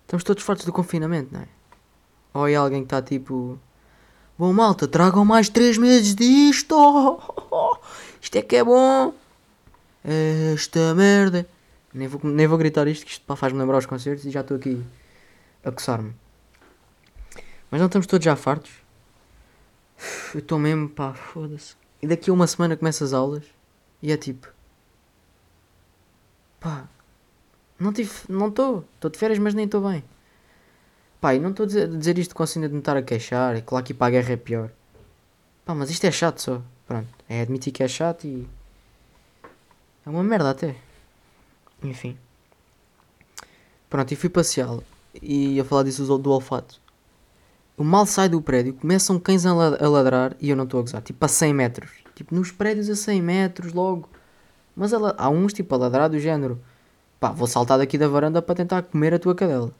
Estamos 0.01 0.23
todos 0.23 0.41
fortes 0.41 0.65
do 0.65 0.73
confinamento, 0.73 1.31
não 1.31 1.41
é? 1.41 1.47
Ou 2.33 2.47
é 2.47 2.55
alguém 2.55 2.79
que 2.79 2.87
está 2.87 2.99
tipo. 2.99 3.59
Bom 4.35 4.51
malta, 4.51 4.87
tragam 4.87 5.23
mais 5.23 5.47
3 5.47 5.77
meses 5.77 6.15
disto! 6.15 6.75
Isto 8.19 8.37
é 8.37 8.41
que 8.41 8.55
é 8.55 8.63
bom! 8.63 9.13
Esta 10.03 10.95
merda! 10.95 11.47
Nem 11.93 12.07
vou, 12.07 12.19
nem 12.23 12.47
vou 12.47 12.57
gritar 12.57 12.87
isto, 12.87 13.05
que 13.05 13.11
isto 13.11 13.35
faz-me 13.35 13.59
lembrar 13.59 13.77
os 13.77 13.85
concertos 13.85 14.25
e 14.25 14.31
já 14.31 14.41
estou 14.41 14.57
aqui 14.57 14.83
a 15.63 15.71
coçar-me. 15.71 16.15
Mas 17.69 17.79
não 17.79 17.85
estamos 17.85 18.07
todos 18.07 18.25
já 18.25 18.35
fartos? 18.35 18.71
Eu 20.33 20.39
estou 20.39 20.57
mesmo, 20.57 20.89
pá, 20.89 21.13
foda-se. 21.13 21.75
E 22.01 22.07
daqui 22.07 22.29
a 22.29 22.33
uma 22.33 22.47
semana 22.47 22.75
começo 22.75 23.03
as 23.03 23.13
aulas 23.13 23.43
e 24.01 24.11
é 24.11 24.17
tipo. 24.17 24.47
Pá, 26.59 26.87
não 27.79 27.93
tive. 27.93 28.11
Não 28.29 28.47
estou. 28.47 28.85
Estou 28.95 29.11
de 29.11 29.17
férias, 29.17 29.39
mas 29.39 29.53
nem 29.53 29.65
estou 29.65 29.81
bem. 29.81 30.03
Pá, 31.19 31.35
e 31.35 31.39
não 31.39 31.51
estou 31.51 31.65
a 31.65 31.67
dizer, 31.67 32.17
isto 32.17 32.35
com 32.35 32.43
a 32.43 32.47
cena 32.47 32.67
de 32.67 32.73
me 32.73 32.79
estar 32.79 32.97
a 32.97 33.03
queixar. 33.03 33.55
É 33.55 33.61
claro 33.61 33.85
que 33.85 33.93
ir 33.93 33.95
para 33.95 34.07
a 34.07 34.09
guerra 34.11 34.33
é 34.33 34.37
pior. 34.37 34.71
Pá, 35.65 35.75
mas 35.75 35.89
isto 35.89 36.05
é 36.05 36.11
chato 36.11 36.39
só. 36.41 36.61
Pronto. 36.87 37.07
É 37.29 37.41
admitir 37.41 37.71
que 37.71 37.83
é 37.83 37.87
chato 37.87 38.25
e. 38.25 38.47
É 40.05 40.09
uma 40.09 40.23
merda 40.23 40.49
até. 40.49 40.75
Enfim. 41.83 42.17
Pronto, 43.89 44.11
e 44.11 44.15
fui 44.15 44.29
passeá-lo. 44.29 44.83
E 45.21 45.59
a 45.59 45.65
falar 45.65 45.83
disso 45.83 46.17
do 46.17 46.31
olfato. 46.31 46.79
Eu 47.81 47.85
mal 47.85 48.05
saio 48.05 48.29
do 48.29 48.41
prédio, 48.43 48.75
começam 48.75 49.19
cães 49.19 49.43
a 49.43 49.53
ladrar 49.55 50.35
e 50.39 50.51
eu 50.51 50.55
não 50.55 50.65
estou 50.65 50.79
a 50.79 50.83
gozar. 50.83 51.01
Tipo 51.01 51.25
a 51.25 51.27
100 51.27 51.51
metros. 51.51 51.89
Tipo 52.13 52.35
nos 52.35 52.51
prédios 52.51 52.87
a 52.91 52.95
100 52.95 53.19
metros 53.23 53.73
logo. 53.73 54.07
Mas 54.75 54.93
ela, 54.93 55.15
há 55.17 55.27
uns 55.31 55.51
tipo 55.51 55.73
a 55.73 55.79
ladrar 55.79 56.07
do 56.07 56.19
género. 56.19 56.61
Pá, 57.19 57.31
vou 57.31 57.47
saltar 57.47 57.79
daqui 57.79 57.97
da 57.97 58.07
varanda 58.07 58.39
para 58.39 58.53
tentar 58.53 58.83
comer 58.83 59.15
a 59.15 59.19
tua 59.19 59.33
cadela. 59.33 59.73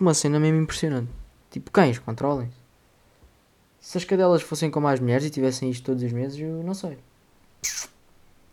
Uma 0.00 0.14
cena 0.14 0.40
mesmo 0.40 0.58
impressionante. 0.58 1.10
Tipo, 1.50 1.70
cães, 1.70 1.98
controlem-se. 1.98 2.56
Se 3.78 3.98
as 3.98 4.06
cadelas 4.06 4.40
fossem 4.40 4.70
como 4.70 4.88
as 4.88 5.00
mulheres 5.00 5.26
e 5.26 5.30
tivessem 5.30 5.68
isto 5.68 5.84
todos 5.84 6.02
os 6.02 6.12
meses, 6.12 6.38
eu 6.38 6.62
não 6.64 6.72
sei. 6.72 6.96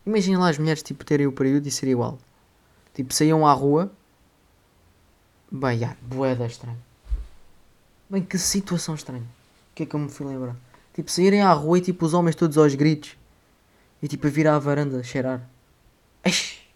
Imaginem 0.06 0.38
lá 0.38 0.50
as 0.50 0.58
mulheres 0.58 0.84
tipo, 0.84 1.06
terem 1.06 1.28
o 1.28 1.32
período 1.32 1.66
e 1.66 1.72
ser 1.72 1.88
igual. 1.88 2.20
Tipo, 2.94 3.14
saíam 3.14 3.48
à 3.48 3.54
rua. 3.54 3.90
Bem, 5.50 5.80
já, 5.80 5.96
boeda 6.02 6.46
estranha. 6.46 6.89
Bem, 8.10 8.24
que 8.24 8.40
situação 8.40 8.96
estranha. 8.96 9.22
O 9.72 9.76
que 9.76 9.84
é 9.84 9.86
que 9.86 9.96
eu 9.96 10.00
me 10.00 10.10
fui 10.10 10.26
lembrar? 10.26 10.56
Tipo, 10.96 11.12
saírem 11.12 11.44
à 11.44 11.54
rua 11.54 11.78
e 11.78 11.82
tipo 11.82 12.04
os 12.04 12.14
homens 12.16 12.36
todos 12.36 12.58
aos 12.58 12.74
gritos. 12.74 13.16
E 14.02 14.08
tipo 14.08 14.26
a 14.26 14.30
vir 14.32 14.48
à 14.48 14.58
varanda 14.58 15.04
cheirar. 15.04 15.48
Eish! 16.24 16.68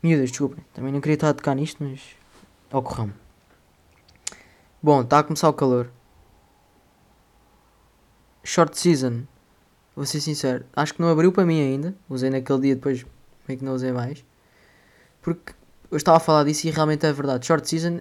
Miúdas, 0.00 0.30
desculpem. 0.30 0.64
Também 0.72 0.92
não 0.92 1.00
queria 1.00 1.14
estar 1.14 1.30
a 1.30 1.34
tocar 1.34 1.56
nisto, 1.56 1.82
mas 1.82 2.00
ocorreu-me. 2.72 3.12
Bom, 4.80 5.00
está 5.00 5.18
a 5.18 5.22
começar 5.24 5.48
o 5.48 5.52
calor. 5.52 5.90
Short 8.44 8.78
season. 8.78 9.24
Vou 9.96 10.06
ser 10.06 10.20
sincero. 10.20 10.64
Acho 10.76 10.94
que 10.94 11.02
não 11.02 11.08
abriu 11.08 11.32
para 11.32 11.44
mim 11.44 11.60
ainda. 11.60 11.92
Usei 12.08 12.30
naquele 12.30 12.60
dia, 12.60 12.76
depois 12.76 13.04
meio 13.48 13.58
que 13.58 13.64
não 13.64 13.74
usei 13.74 13.90
mais. 13.90 14.24
Porque 15.20 15.52
eu 15.90 15.96
estava 15.96 16.18
a 16.18 16.20
falar 16.20 16.44
disso 16.44 16.68
e 16.68 16.70
realmente 16.70 17.04
é 17.04 17.12
verdade. 17.12 17.44
Short 17.44 17.68
season 17.68 18.00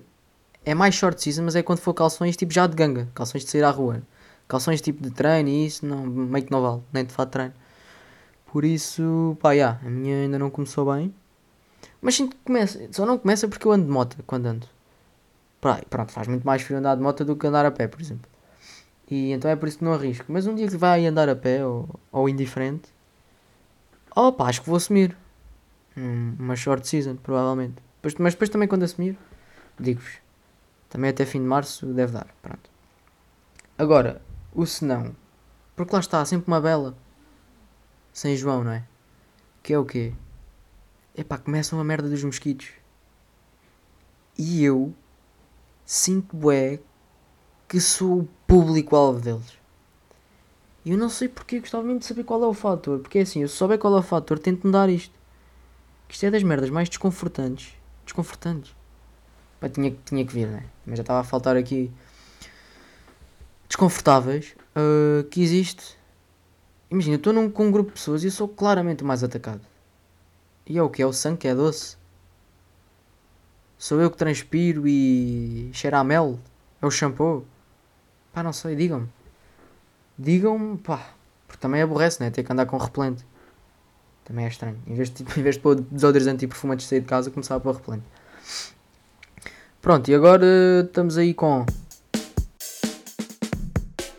é 0.67 0.73
mais 0.73 0.95
short 0.95 1.21
season, 1.21 1.43
mas 1.43 1.55
é 1.55 1.63
quando 1.63 1.79
for 1.79 1.93
calções 1.93 2.35
tipo 2.35 2.53
já 2.53 2.67
de 2.67 2.75
ganga. 2.75 3.07
Calções 3.15 3.45
de 3.45 3.49
sair 3.49 3.63
à 3.63 3.69
rua. 3.71 4.01
Calções 4.49 4.81
tipo 4.81 5.01
de 5.01 5.09
treino 5.11 5.47
e 5.47 5.65
isso 5.65 5.85
não, 5.85 6.05
meio 6.05 6.45
que 6.45 6.51
não 6.51 6.61
vale. 6.61 6.81
Nem 6.91 7.05
de 7.05 7.13
fato 7.13 7.29
treino. 7.31 7.53
Por 8.51 8.65
isso, 8.65 9.37
pá, 9.39 9.55
já, 9.55 9.79
a 9.81 9.89
minha 9.89 10.23
ainda 10.23 10.37
não 10.37 10.49
começou 10.49 10.93
bem. 10.93 11.15
Mas 12.01 12.15
sinto 12.15 12.35
que 12.35 12.43
começa. 12.43 12.85
Só 12.91 13.05
não 13.05 13.17
começa 13.17 13.47
porque 13.47 13.65
eu 13.65 13.71
ando 13.71 13.85
de 13.85 13.91
moto 13.91 14.17
quando 14.27 14.45
ando. 14.47 14.67
Pronto, 15.61 16.11
faz 16.11 16.27
muito 16.27 16.45
mais 16.45 16.61
frio 16.61 16.79
andar 16.79 16.95
de 16.95 17.01
moto 17.01 17.23
do 17.23 17.37
que 17.37 17.47
andar 17.47 17.65
a 17.65 17.71
pé, 17.71 17.87
por 17.87 18.01
exemplo. 18.01 18.29
E 19.09 19.31
então 19.31 19.49
é 19.49 19.55
por 19.55 19.69
isso 19.69 19.77
que 19.77 19.85
não 19.85 19.93
arrisco. 19.93 20.25
Mas 20.27 20.47
um 20.47 20.53
dia 20.53 20.67
que 20.67 20.75
vai 20.75 21.05
andar 21.07 21.29
a 21.29 21.35
pé 21.35 21.65
ou, 21.65 21.89
ou 22.11 22.27
indiferente, 22.27 22.89
oh 24.13 24.33
pá, 24.33 24.49
acho 24.49 24.61
que 24.61 24.67
vou 24.67 24.75
assumir. 24.75 25.15
Hum, 25.95 26.35
uma 26.37 26.57
short 26.57 26.85
season, 26.85 27.15
provavelmente. 27.15 27.75
Mas 28.19 28.33
depois 28.33 28.49
também 28.49 28.67
quando 28.67 28.83
assumir, 28.83 29.17
digo-vos. 29.79 30.26
Também 30.89 31.09
até 31.09 31.25
fim 31.25 31.39
de 31.39 31.45
março 31.45 31.85
deve 31.87 32.13
dar. 32.13 32.27
Pronto. 32.41 32.69
Agora, 33.77 34.21
o 34.53 34.65
senão. 34.65 35.15
Porque 35.75 35.93
lá 35.93 35.99
está, 35.99 36.23
sempre 36.25 36.47
uma 36.47 36.61
bela. 36.61 36.97
Sem 38.11 38.35
João, 38.35 38.63
não 38.63 38.71
é? 38.71 38.83
Que 39.61 39.73
é 39.73 39.79
o 39.79 39.85
quê? 39.85 40.13
Epá, 41.15 41.37
começa 41.37 41.75
uma 41.75 41.83
merda 41.83 42.09
dos 42.09 42.23
mosquitos. 42.23 42.69
E 44.37 44.63
eu 44.63 44.93
sinto 45.85 46.35
bué 46.35 46.79
que 47.67 47.79
sou 47.79 48.19
o 48.19 48.29
público-alvo 48.47 49.19
deles. 49.19 49.57
E 50.85 50.91
eu 50.91 50.97
não 50.97 51.09
sei 51.09 51.27
porque, 51.27 51.59
gostava 51.59 51.83
mesmo 51.83 51.99
de 51.99 52.05
saber 52.05 52.23
qual 52.23 52.41
é 52.43 52.47
o 52.47 52.53
fator. 52.53 52.99
Porque 52.99 53.19
é 53.19 53.21
assim, 53.23 53.41
eu 53.41 53.49
souber 53.49 53.77
qual 53.77 53.95
é 53.95 53.99
o 53.99 54.03
fator, 54.03 54.39
tento 54.39 54.65
mudar 54.65 54.89
isto. 54.89 55.13
Que 56.07 56.13
isto 56.13 56.25
é 56.25 56.31
das 56.31 56.43
merdas 56.43 56.69
mais 56.69 56.87
desconfortantes. 56.87 57.75
Desconfortantes. 58.05 58.76
Pá, 59.59 59.69
tinha, 59.69 59.95
tinha 60.05 60.25
que 60.25 60.33
vir, 60.33 60.47
né? 60.47 60.63
Mas 60.85 60.97
já 60.97 61.01
estava 61.01 61.19
a 61.19 61.23
faltar 61.23 61.55
aqui. 61.57 61.91
Desconfortáveis. 63.67 64.55
Uh, 64.75 65.23
que 65.25 65.41
existe. 65.41 65.97
Imagina, 66.89 67.15
eu 67.15 67.17
estou 67.17 67.49
com 67.51 67.65
um 67.65 67.71
grupo 67.71 67.89
de 67.89 67.95
pessoas 67.95 68.23
e 68.23 68.27
eu 68.27 68.31
sou 68.31 68.47
claramente 68.47 69.03
o 69.03 69.05
mais 69.05 69.23
atacado. 69.23 69.61
E 70.65 70.77
é 70.77 70.81
o 70.81 70.89
que? 70.89 71.01
É 71.01 71.05
o 71.05 71.13
sangue 71.13 71.39
que 71.39 71.47
é 71.47 71.55
doce? 71.55 71.97
Sou 73.77 74.01
eu 74.01 74.09
que 74.09 74.17
transpiro 74.17 74.87
e 74.87 75.69
cheira 75.73 75.99
a 75.99 76.03
mel? 76.03 76.39
É 76.81 76.85
o 76.85 76.91
shampoo? 76.91 77.45
Pá, 78.33 78.43
não 78.43 78.53
sei, 78.53 78.75
digam-me. 78.75 79.07
Digam-me, 80.17 80.77
pá. 80.77 81.11
Porque 81.47 81.61
também 81.61 81.81
aborrece, 81.81 82.21
né? 82.21 82.29
Ter 82.29 82.43
que 82.43 82.51
andar 82.51 82.65
com 82.65 82.77
repelente. 82.77 83.25
Também 84.25 84.45
é 84.45 84.47
estranho. 84.47 84.77
Em 84.85 84.95
vez 84.95 85.09
de, 85.09 85.23
em 85.39 85.43
vez 85.43 85.55
de 85.55 85.61
pôr 85.61 85.75
desodorizante 85.75 86.45
e 86.45 86.47
perfume 86.47 86.73
antes 86.73 86.85
de 86.85 86.89
sair 86.89 87.01
de 87.01 87.05
casa, 87.05 87.31
começar 87.31 87.55
a 87.55 87.59
pôr 87.59 87.75
repelente. 87.75 88.03
Pronto, 89.87 90.11
e 90.11 90.13
agora 90.13 90.45
estamos 90.85 91.17
aí 91.17 91.33
com. 91.33 91.65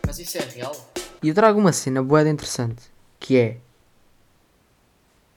Mas 0.03 0.17
isso 0.17 0.39
é 0.39 0.41
real? 0.41 0.75
E 1.21 1.29
eu 1.29 1.35
trago 1.35 1.59
uma 1.59 1.71
cena 1.71 2.01
boeda 2.01 2.27
interessante. 2.27 2.91
Que 3.19 3.37
é. 3.37 3.57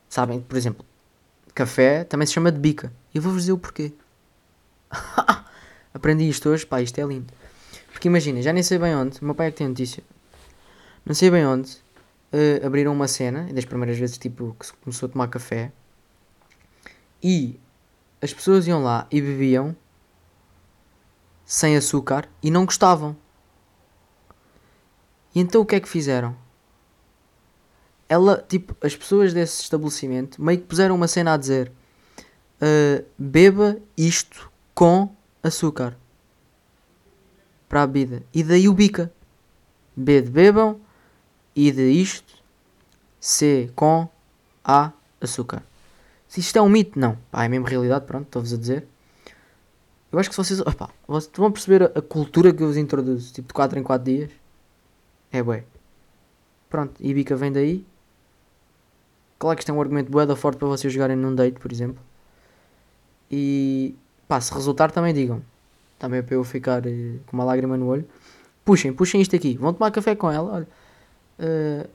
Sabem, 0.09 0.41
por 0.41 0.57
exemplo, 0.57 0.87
café 1.55 2.05
também 2.05 2.27
se 2.27 2.33
chama 2.33 2.51
de 2.51 2.59
bica. 2.59 2.91
E 3.13 3.19
eu 3.19 3.23
vou-vos 3.23 3.43
dizer 3.43 3.53
o 3.53 3.59
porquê. 3.59 3.93
Aprendi 5.93 6.27
isto 6.27 6.49
hoje, 6.49 6.65
pá, 6.65 6.81
isto 6.81 6.99
é 6.99 7.05
lindo. 7.05 7.31
Porque 7.93 8.09
imagina, 8.09 8.41
já 8.41 8.55
nem 8.55 8.63
sei 8.63 8.79
bem 8.79 8.97
onde, 8.97 9.21
o 9.21 9.27
meu 9.27 9.35
pai 9.35 9.49
é 9.49 9.51
que 9.51 9.59
tem 9.59 9.69
notícia. 9.69 10.03
Não 11.05 11.15
sei 11.15 11.31
bem 11.31 11.45
onde. 11.45 11.73
Uh, 12.33 12.67
abriram 12.67 12.95
uma 12.95 13.07
cena, 13.07 13.53
das 13.53 13.67
primeiras 13.67 13.99
vezes 13.99 14.17
tipo 14.17 14.57
que 14.59 14.65
se 14.65 14.73
começou 14.73 15.11
a 15.11 15.13
tomar 15.13 15.29
café. 15.29 15.71
E 17.23 17.61
as 18.23 18.33
pessoas 18.33 18.67
iam 18.67 18.83
lá 18.83 19.07
e 19.11 19.21
bebiam 19.21 19.77
sem 21.53 21.77
açúcar 21.77 22.27
e 22.43 22.51
não 22.51 22.65
gostavam. 22.65 23.15
E 25.35 25.41
então 25.41 25.61
o 25.61 25.67
que 25.67 25.75
é 25.75 25.81
que 25.81 25.89
fizeram? 25.89 26.35
Ela, 28.09 28.43
tipo, 28.49 28.75
as 28.81 28.97
pessoas 28.97 29.35
desse 29.35 29.63
estabelecimento 29.63 30.43
meio 30.43 30.61
que 30.61 30.67
puseram 30.67 30.95
uma 30.95 31.07
cena 31.07 31.35
a 31.35 31.37
dizer: 31.37 31.71
uh, 32.57 33.05
beba 33.19 33.77
isto 33.95 34.51
com 34.75 35.15
açúcar 35.43 35.95
para 37.69 37.83
a 37.83 37.87
bebida. 37.87 38.23
E 38.33 38.43
daí 38.43 38.67
o 38.67 38.73
bica. 38.73 39.13
B 39.95 40.23
de 40.23 40.31
bebam, 40.31 40.81
I 41.55 41.71
de 41.71 41.91
isto, 41.91 42.33
C 43.21 43.71
com 43.77 44.09
A 44.65 44.91
açúcar. 45.21 45.63
Se 46.27 46.41
isto 46.41 46.57
é 46.57 46.63
um 46.63 46.69
mito, 46.71 46.99
não. 46.99 47.19
Pá, 47.31 47.45
é 47.45 47.49
mesmo 47.49 47.67
realidade, 47.67 48.07
pronto, 48.07 48.25
estou-vos 48.25 48.55
a 48.55 48.57
dizer. 48.57 48.87
Eu 50.13 50.19
acho 50.19 50.29
que 50.29 50.37
vocês. 50.37 50.61
Opa, 50.61 50.91
vocês 51.09 51.33
vão 51.35 51.51
perceber 51.51 51.85
a, 51.85 51.87
a, 51.99 52.03
cultura 52.03 52.53
que 52.53 52.63
eu 52.63 52.67
vos 52.67 52.77
introduzo, 52.77 53.33
tipo 53.33 53.49
de 53.49 53.55
4 53.55 53.79
em 53.79 53.83
4 53.83 54.05
dias. 54.05 54.31
É 55.33 55.43
bué. 55.43 55.65
Pronto, 56.69 56.95
e 57.01 57.15
bica 57.15 57.35
vem 57.35 57.51
daí. 57.51 57.85
Claro 59.39 59.57
que 59.57 59.63
isto 59.63 59.71
é 59.71 59.75
um 59.75 59.81
argumento 59.81 60.11
bué 60.11 60.27
da 60.27 60.37
forte 60.37 60.59
para 60.59 60.69
vocês 60.69 60.93
jogarem 60.93 61.17
num 61.17 61.35
date, 61.35 61.59
por 61.59 61.73
exemplo. 61.73 61.99
E 63.31 63.95
pá, 64.29 64.41
se 64.41 64.53
resultar 64.53 64.91
também 64.91 65.15
digam. 65.15 65.43
Também 65.99 66.19
é 66.21 66.23
para 66.23 66.35
eu 66.35 66.45
ficar 66.45 66.87
uh, 66.87 67.21
com 67.27 67.37
uma 67.37 67.45
lágrima 67.45 67.77
no 67.77 67.87
olho. 67.87 68.07
Puxem, 68.65 68.93
puxem 68.93 69.21
isto 69.21 69.35
aqui. 69.35 69.57
Vão 69.57 69.73
tomar 69.73 69.91
café 69.91 70.15
com 70.15 70.31
ela, 70.31 70.53
olha. 70.53 70.69
Uh, 71.39 71.89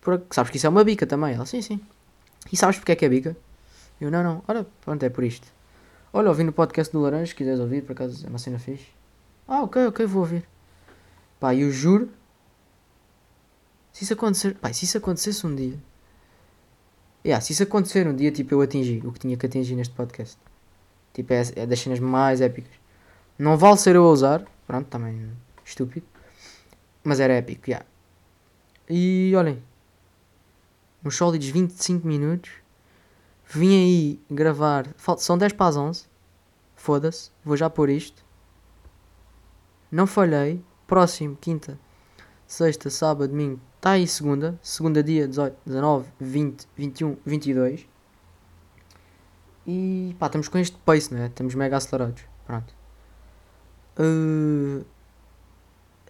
por, 0.00 0.22
sabes 0.30 0.50
que 0.50 0.58
isso 0.58 0.66
é 0.66 0.70
uma 0.70 0.84
bica 0.84 1.06
também? 1.06 1.34
Ela, 1.34 1.46
sim, 1.46 1.62
sim. 1.62 1.80
E 2.52 2.56
sabes 2.56 2.76
porque 2.76 2.92
é 2.92 2.96
que 2.96 3.04
é 3.04 3.08
bica? 3.08 3.36
Eu, 4.00 4.10
não, 4.10 4.22
não. 4.22 4.42
Ora, 4.46 4.66
pronto, 4.84 5.02
é 5.02 5.08
por 5.08 5.24
isto. 5.24 5.46
Olha, 6.16 6.28
ouvi 6.28 6.44
no 6.44 6.52
podcast 6.52 6.92
do 6.92 7.00
Laranja, 7.00 7.26
se 7.26 7.34
quiseres 7.34 7.58
ouvir, 7.58 7.82
por 7.82 7.90
acaso 7.90 8.24
é 8.24 8.28
uma 8.28 8.38
cena 8.38 8.56
fixe. 8.56 8.86
Ah, 9.48 9.64
ok, 9.64 9.88
ok, 9.88 10.06
vou 10.06 10.20
ouvir. 10.20 10.48
Pá, 11.40 11.52
eu 11.56 11.72
juro. 11.72 12.08
Se 13.90 14.04
isso 14.04 14.12
acontecer. 14.12 14.54
Pá, 14.54 14.72
se 14.72 14.84
isso 14.84 14.96
acontecesse 14.96 15.44
um 15.44 15.52
dia. 15.52 15.76
Yeah, 17.26 17.44
se 17.44 17.52
isso 17.52 17.64
acontecer 17.64 18.06
um 18.06 18.14
dia, 18.14 18.30
tipo, 18.30 18.54
eu 18.54 18.60
atingi 18.60 19.02
o 19.04 19.10
que 19.10 19.18
tinha 19.18 19.36
que 19.36 19.44
atingir 19.44 19.74
neste 19.74 19.92
podcast. 19.92 20.38
Tipo, 21.12 21.32
é, 21.32 21.42
é 21.56 21.66
das 21.66 21.80
cenas 21.80 21.98
mais 21.98 22.40
épicas. 22.40 22.70
Não 23.36 23.56
vale 23.56 23.76
ser 23.78 23.96
eu 23.96 24.04
a 24.04 24.10
usar. 24.12 24.44
Pronto, 24.68 24.86
também 24.86 25.32
estúpido. 25.64 26.06
Mas 27.02 27.18
era 27.18 27.32
épico, 27.32 27.66
já. 27.66 27.72
Yeah. 27.72 27.86
E 28.88 29.32
olhem. 29.34 29.60
Uns 31.04 31.16
sólidos 31.16 31.48
25 31.48 32.06
minutos 32.06 32.52
Vim 33.46 33.74
aí 33.74 34.20
gravar. 34.30 34.94
São 35.18 35.38
10 35.38 35.52
para 35.52 35.68
as 35.68 35.76
11. 35.76 36.06
Foda-se. 36.74 37.30
Vou 37.44 37.56
já 37.56 37.70
pôr 37.70 37.88
isto. 37.88 38.24
Não 39.90 40.06
falhei. 40.06 40.62
Próximo, 40.86 41.36
quinta, 41.40 41.78
sexta, 42.46 42.90
sábado, 42.90 43.28
domingo. 43.28 43.60
Está 43.76 43.92
aí 43.92 44.06
segunda. 44.06 44.58
Segunda, 44.62 45.02
dia 45.02 45.26
18, 45.26 45.56
19, 45.64 46.08
20, 46.20 46.68
21, 46.76 47.16
22. 47.24 47.86
E 49.66 50.14
pá, 50.18 50.26
estamos 50.26 50.48
com 50.48 50.58
este 50.58 50.76
pace, 50.84 51.12
né? 51.12 51.26
Estamos 51.26 51.54
mega 51.54 51.76
acelerados. 51.76 52.22
Pronto. 52.46 52.74
Uh, 53.98 54.84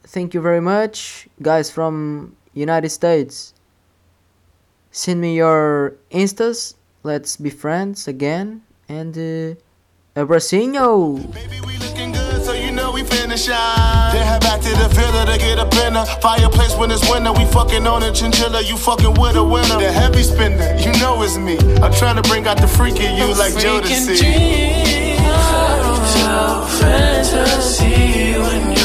thank 0.03 0.37
you 0.37 0.43
very 0.43 0.61
much, 0.61 1.29
guys 1.41 1.71
from 1.71 2.33
United 2.55 2.91
States. 2.91 3.55
Send 4.91 5.21
me 5.21 5.37
your 5.37 5.95
instas 6.11 6.77
Let's 7.05 7.37
be 7.37 7.51
friends 7.51 8.09
again 8.09 8.63
and 8.89 9.13
uh, 9.15 9.61
Abracinho! 10.19 11.21
So 12.43 12.53
you 12.55 12.73
know 12.73 12.93
we 12.93 13.05
finish 13.05 13.45
shine. 13.45 14.15
Then 14.15 14.27
head 14.27 14.41
back 14.41 14.63
to 14.63 14.71
the 14.71 14.89
villa 14.89 15.27
to 15.27 15.37
get 15.37 15.59
a 15.59 15.69
dinner. 15.69 16.07
Fireplace 16.23 16.75
when 16.79 16.91
it's 16.91 17.07
winter. 17.11 17.33
We 17.35 17.45
fucking 17.53 17.87
on 17.87 18.03
a 18.03 18.11
chinchilla. 18.11 18.63
You 18.63 18.79
fucking 18.79 19.21
with 19.21 19.37
a 19.37 19.45
winner. 19.45 19.79
The 19.79 19.93
heavy 19.93 20.23
spinner, 20.23 20.77
you 20.79 20.93
know 20.99 21.23
it's 21.23 21.37
me. 21.37 21.59
I'm 21.85 21.93
trying 21.93 22.17
to 22.17 22.23
bring 22.23 22.47
out 22.47 22.57
the 22.57 22.69
freak 22.69 22.97
in 22.97 23.17
you 23.17 23.35
like 23.37 23.53
Jodeci. 23.53 24.17
Fantasy 26.81 28.39
when 28.41 28.79
you 28.79 28.84